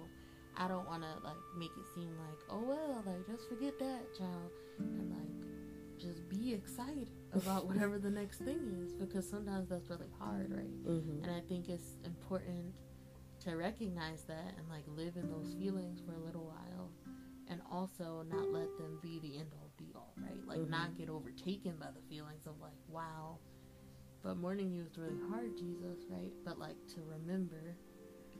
I 0.56 0.68
don't 0.68 0.86
want 0.86 1.02
to 1.02 1.08
like 1.22 1.36
make 1.56 1.72
it 1.76 1.86
seem 1.94 2.16
like, 2.18 2.38
oh 2.48 2.62
well, 2.62 3.02
like 3.06 3.26
just 3.26 3.48
forget 3.48 3.78
that, 3.78 4.14
child, 4.16 4.50
and 4.78 5.10
like 5.10 6.00
just 6.00 6.28
be 6.28 6.54
excited 6.54 7.08
about 7.32 7.66
whatever 7.68 7.98
the 7.98 8.10
next 8.10 8.38
thing 8.38 8.58
is, 8.84 8.92
because 8.94 9.28
sometimes 9.28 9.68
that's 9.68 9.88
really 9.90 10.10
hard, 10.18 10.50
right? 10.50 10.84
Mhm. 10.84 11.22
And 11.24 11.30
I 11.30 11.40
think 11.48 11.68
it's 11.68 11.96
important 12.04 12.74
to 13.40 13.54
recognize 13.56 14.22
that 14.24 14.54
and 14.58 14.68
like 14.68 14.84
live 14.86 15.16
in 15.16 15.28
those 15.30 15.54
feelings 15.58 16.00
for 16.06 16.14
a 16.14 16.18
little 16.18 16.44
while 16.46 16.90
and 17.48 17.60
also 17.70 18.24
not 18.28 18.50
let 18.52 18.66
them 18.78 18.98
be 19.02 19.20
the 19.20 19.38
end 19.38 19.52
all 19.60 19.70
be 19.76 19.92
all, 19.94 20.14
right? 20.16 20.44
Like 20.46 20.58
Mhm. 20.60 20.70
not 20.70 20.96
get 20.96 21.08
overtaken 21.08 21.76
by 21.78 21.90
the 21.94 22.00
feelings 22.08 22.46
of 22.46 22.58
like, 22.60 22.78
wow, 22.88 23.38
but 24.22 24.36
mourning 24.36 24.72
you 24.72 24.82
is 24.84 24.96
really 24.98 25.18
hard, 25.28 25.56
Jesus, 25.56 26.06
right? 26.08 26.32
But 26.44 26.58
like 26.58 26.76
to 26.94 27.02
remember 27.04 27.76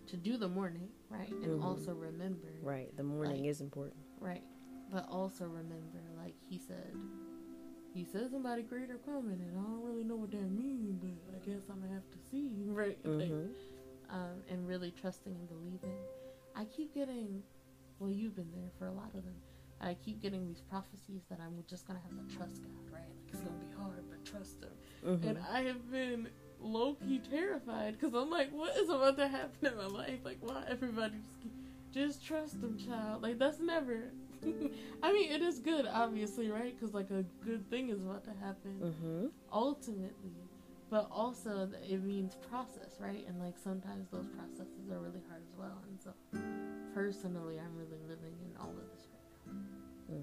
to 0.09 0.17
do 0.17 0.37
the 0.37 0.49
mourning, 0.49 0.89
right? 1.11 1.31
And 1.31 1.61
Mhm. 1.61 1.65
also 1.65 1.95
remember 1.95 2.49
Right. 2.63 2.95
The 2.97 3.03
mourning 3.03 3.43
Like- 3.43 3.51
is 3.51 3.61
important. 3.61 3.97
Right. 4.21 4.43
But 4.91 5.09
also 5.09 5.47
remember, 5.49 5.99
like 6.17 6.35
he 6.49 6.59
said, 6.59 6.95
he 7.93 8.05
said 8.05 8.31
somebody 8.31 8.63
greater 8.63 8.99
coming, 8.99 9.41
and 9.41 9.59
I 9.59 9.63
don't 9.63 9.83
really 9.83 10.05
know 10.05 10.17
what 10.17 10.31
that 10.31 10.51
means, 10.51 11.03
but 11.27 11.35
I 11.35 11.39
guess 11.45 11.69
I'm 11.69 11.81
gonna 11.81 11.95
have 11.95 12.11
to 12.11 12.19
see, 12.31 12.51
right? 12.69 12.99
Like, 13.05 13.31
Mhm. 13.31 13.55
um, 14.11 14.43
and 14.49 14.67
really 14.69 14.91
trusting 14.93 15.35
and 15.35 15.49
believing. 15.49 15.97
I 16.55 16.65
keep 16.67 16.95
getting, 16.95 17.43
well, 17.99 18.11
you've 18.11 18.37
been 18.37 18.51
there 18.53 18.71
for 18.79 18.87
a 18.87 18.93
lot 18.93 19.15
of 19.15 19.25
them. 19.25 19.35
I 19.81 19.95
keep 19.95 20.21
getting 20.23 20.47
these 20.47 20.61
prophecies 20.63 21.25
that 21.29 21.41
I'm 21.41 21.63
just 21.67 21.87
gonna 21.87 21.99
have 22.01 22.29
to 22.29 22.35
trust 22.37 22.63
God, 22.63 22.91
right? 22.93 23.03
Like 23.09 23.29
it's 23.33 23.41
gonna 23.41 23.59
be 23.59 23.73
hard, 23.73 24.09
but 24.09 24.25
trust 24.25 24.63
Him. 24.63 24.73
And 25.25 25.37
Mhm. 25.39 25.49
I 25.51 25.63
have 25.63 25.91
been 25.91 26.29
low 26.67 26.95
key 26.95 27.21
terrified 27.31 27.93
because 27.99 28.15
I'm 28.15 28.31
like, 28.31 28.51
what 28.51 28.77
is 28.77 28.89
about 28.89 29.17
to 29.19 29.29
happen 29.29 29.67
in 29.69 29.77
my 29.77 29.87
life? 29.87 30.21
Like, 30.25 30.39
why 30.41 30.65
everybody 30.69 31.15
just 31.19 31.41
keep, 31.43 31.53
just 31.93 32.27
trust 32.27 32.61
them, 32.61 32.77
child? 32.79 33.23
Like 33.23 33.39
that's 33.39 33.61
never. 33.61 34.11
I 35.03 35.13
mean, 35.13 35.33
it 35.33 35.43
is 35.43 35.59
good, 35.61 35.87
obviously, 35.87 36.51
right? 36.51 36.75
Because 36.79 36.95
like 36.95 37.11
a 37.11 37.25
good 37.45 37.69
thing 37.71 37.89
is 37.91 38.01
about 38.01 38.25
to 38.25 38.33
happen 38.41 38.95
Mhm. 39.03 39.31
ultimately, 39.53 40.37
but 40.91 41.09
also 41.11 41.69
it 41.89 42.03
means 42.03 42.37
process, 42.51 42.97
right? 43.01 43.25
And 43.27 43.41
like 43.41 43.57
sometimes 43.59 44.09
those 44.11 44.27
processes 44.37 44.91
are 44.91 44.99
really 44.99 45.23
hard 45.29 45.43
as 45.43 45.57
well. 45.59 45.83
And 45.89 46.01
so, 46.01 46.13
personally, 46.95 47.59
I'm 47.59 47.75
really 47.77 48.01
living 48.09 48.35
in 48.45 48.57
all 48.61 48.71
of 48.71 48.77
this 48.93 49.07
right 49.13 49.55
now. 50.11 50.23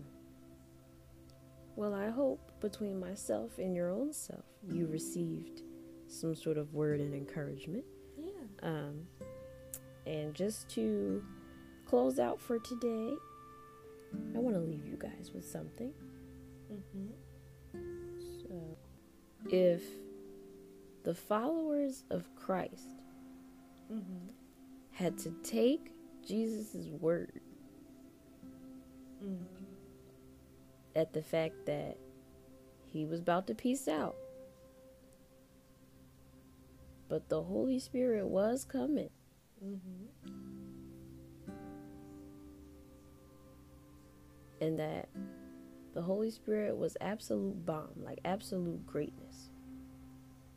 Well, 1.76 1.94
I 1.96 2.10
hope 2.10 2.52
between 2.62 3.00
myself 3.00 3.58
and 3.58 3.76
your 3.76 3.90
own 3.90 4.14
self, 4.14 4.46
you 4.70 4.86
received 4.88 5.64
some 6.13 6.36
sort 6.36 6.58
of 6.58 6.73
word 6.73 6.99
and 6.99 7.13
encouragement. 7.13 7.84
Yeah. 8.17 8.32
Um, 8.62 9.08
and 10.06 10.34
just 10.34 10.69
to 10.71 11.23
close 11.86 12.19
out 12.19 12.39
for 12.41 12.60
today, 12.60 13.13
I 14.36 14.39
want 14.39 14.56
to 14.56 14.62
leave 14.62 14.86
you 14.86 14.95
guys 14.97 15.32
with 15.34 15.45
something. 15.45 15.91
Mm-hmm. 16.71 17.08
So, 18.41 18.78
if 19.49 19.82
the 21.04 21.13
followers 21.15 22.04
of 22.10 22.28
Christ 22.36 22.89
Mm-hmm. 23.91 24.30
had 24.91 25.17
to 25.19 25.32
take 25.43 25.91
Jesus' 26.26 26.88
word 26.99 27.41
Mm-hmm. 29.23 29.43
at 30.95 31.13
the 31.13 31.21
fact 31.21 31.65
that 31.65 31.97
he 32.91 33.06
was 33.06 33.19
about 33.19 33.45
to 33.47 33.56
peace 33.56 33.88
out, 33.88 34.15
but 37.13 37.30
the 37.30 37.43
Holy 37.43 37.78
Spirit 37.78 38.26
was 38.26 38.65
coming, 38.65 39.12
Mm-hmm. 39.63 40.32
and 44.60 44.80
that 44.80 45.10
the 45.93 46.02
Holy 46.02 46.32
Spirit 46.32 46.76
was 46.76 46.97
absolute 47.02 47.63
bomb, 47.67 47.91
like 47.97 48.17
absolute 48.26 48.84
greatness. 48.88 49.52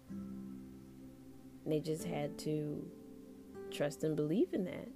And 0.09 1.67
they 1.67 1.81
just 1.81 2.05
had 2.05 2.39
to 2.39 2.91
trust 3.71 4.03
and 4.03 4.17
believe 4.17 4.55
in 4.55 4.65
that. 4.65 4.89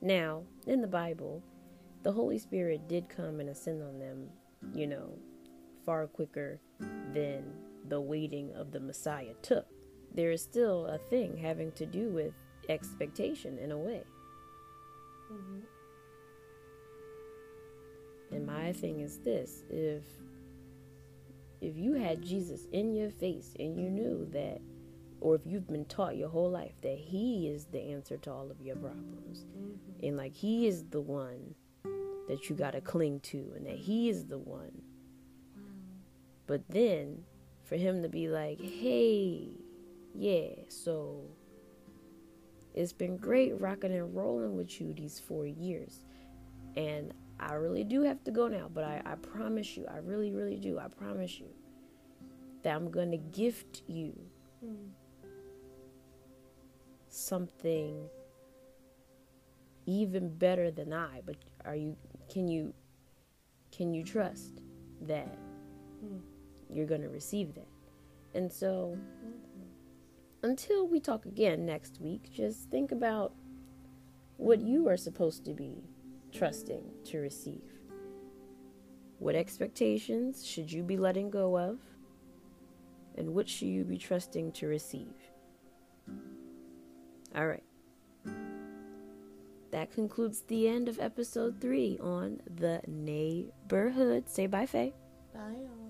Now, 0.00 0.42
in 0.66 0.80
the 0.80 0.88
Bible, 0.88 1.40
the 2.02 2.10
Holy 2.10 2.38
Spirit 2.38 2.88
did 2.88 3.08
come 3.08 3.38
and 3.38 3.48
ascend 3.48 3.80
on 3.80 4.00
them, 4.00 4.28
you 4.74 4.88
know, 4.88 5.16
far 5.84 6.08
quicker 6.08 6.58
than 7.14 7.44
the 7.88 8.00
waiting 8.00 8.52
of 8.54 8.72
the 8.72 8.80
Messiah 8.80 9.34
took. 9.42 9.66
There 10.14 10.30
is 10.30 10.42
still 10.42 10.86
a 10.86 10.98
thing 10.98 11.36
having 11.36 11.72
to 11.72 11.86
do 11.86 12.08
with 12.10 12.32
expectation 12.68 13.58
in 13.58 13.70
a 13.72 13.78
way. 13.78 14.02
Mm-hmm. 15.32 15.60
And 18.34 18.46
my 18.46 18.72
thing 18.72 19.00
is 19.00 19.18
this 19.18 19.62
if 19.70 20.02
if 21.60 21.76
you 21.76 21.94
had 21.94 22.22
Jesus 22.22 22.66
in 22.72 22.94
your 22.94 23.10
face 23.10 23.54
and 23.58 23.78
you 23.80 23.88
knew 23.90 24.26
that 24.32 24.60
or 25.20 25.34
if 25.36 25.42
you've 25.46 25.66
been 25.68 25.86
taught 25.86 26.16
your 26.16 26.28
whole 26.28 26.50
life 26.50 26.74
that 26.82 26.98
he 26.98 27.48
is 27.48 27.66
the 27.66 27.80
answer 27.80 28.16
to 28.18 28.30
all 28.32 28.50
of 28.50 28.60
your 28.60 28.76
problems 28.76 29.44
Mm-hmm. 29.56 30.06
and 30.06 30.16
like 30.16 30.34
he 30.34 30.66
is 30.66 30.84
the 30.90 31.00
one 31.00 31.54
that 32.28 32.48
you 32.50 32.56
got 32.56 32.72
to 32.72 32.80
cling 32.80 33.20
to 33.20 33.52
and 33.56 33.64
that 33.66 33.76
he 33.78 34.08
is 34.10 34.26
the 34.26 34.38
one 34.38 34.82
Wow. 35.56 35.62
but 36.46 36.62
then 36.68 37.24
for 37.68 37.76
him 37.76 38.02
to 38.02 38.08
be 38.08 38.28
like 38.28 38.60
hey 38.60 39.48
yeah 40.14 40.48
so 40.68 41.22
it's 42.74 42.92
been 42.92 43.16
great 43.16 43.58
rocking 43.60 43.92
and 43.92 44.14
rolling 44.14 44.56
with 44.56 44.80
you 44.80 44.92
these 44.94 45.18
four 45.18 45.46
years 45.46 46.00
and 46.76 47.12
i 47.40 47.54
really 47.54 47.84
do 47.84 48.02
have 48.02 48.22
to 48.24 48.30
go 48.30 48.48
now 48.48 48.70
but 48.72 48.84
i, 48.84 49.02
I 49.04 49.14
promise 49.16 49.76
you 49.76 49.86
i 49.92 49.98
really 49.98 50.30
really 50.30 50.56
do 50.56 50.78
i 50.78 50.88
promise 50.88 51.38
you 51.38 51.48
that 52.62 52.74
i'm 52.74 52.90
going 52.90 53.10
to 53.10 53.18
gift 53.18 53.82
you 53.86 54.14
Mm. 54.64 54.88
something 57.08 58.08
even 59.86 60.28
better 60.36 60.70
than 60.70 60.92
I. 60.92 61.20
But 61.24 61.36
are 61.64 61.76
you? 61.76 61.96
Can 62.28 62.48
you? 62.48 62.72
Can 63.70 63.92
you 63.92 64.02
trust 64.02 64.60
that 65.02 65.38
Mm. 66.04 66.20
You're 66.70 66.86
gonna 66.86 67.08
receive 67.08 67.54
that? 67.54 67.68
And 68.34 68.52
so, 68.52 68.98
until 70.42 70.86
we 70.86 71.00
talk 71.00 71.26
again 71.26 71.64
next 71.64 72.00
week, 72.00 72.30
just 72.32 72.70
think 72.70 72.92
about 72.92 73.32
what 74.36 74.60
you 74.60 74.88
are 74.88 74.96
supposed 74.96 75.44
to 75.46 75.54
be 75.54 75.82
trusting 76.32 76.84
to 77.04 77.18
receive. 77.18 77.62
What 79.18 79.34
expectations 79.34 80.44
should 80.44 80.70
you 80.70 80.82
be 80.82 80.96
letting 80.96 81.30
go 81.30 81.58
of? 81.58 81.78
And 83.16 83.34
what 83.34 83.48
should 83.48 83.68
you 83.68 83.84
be 83.84 83.96
trusting 83.96 84.52
to 84.52 84.66
receive? 84.66 85.14
All 87.34 87.46
right. 87.46 87.62
That 89.70 89.90
concludes 89.90 90.42
the 90.42 90.68
end 90.68 90.88
of 90.88 90.98
episode 91.00 91.60
three 91.60 91.98
on 92.00 92.40
the 92.54 92.80
neighborhood. 92.86 94.28
Say 94.28 94.46
bye, 94.46 94.66
Faye. 94.66 94.94
Bye, 95.34 95.40
y'all. 95.40 95.85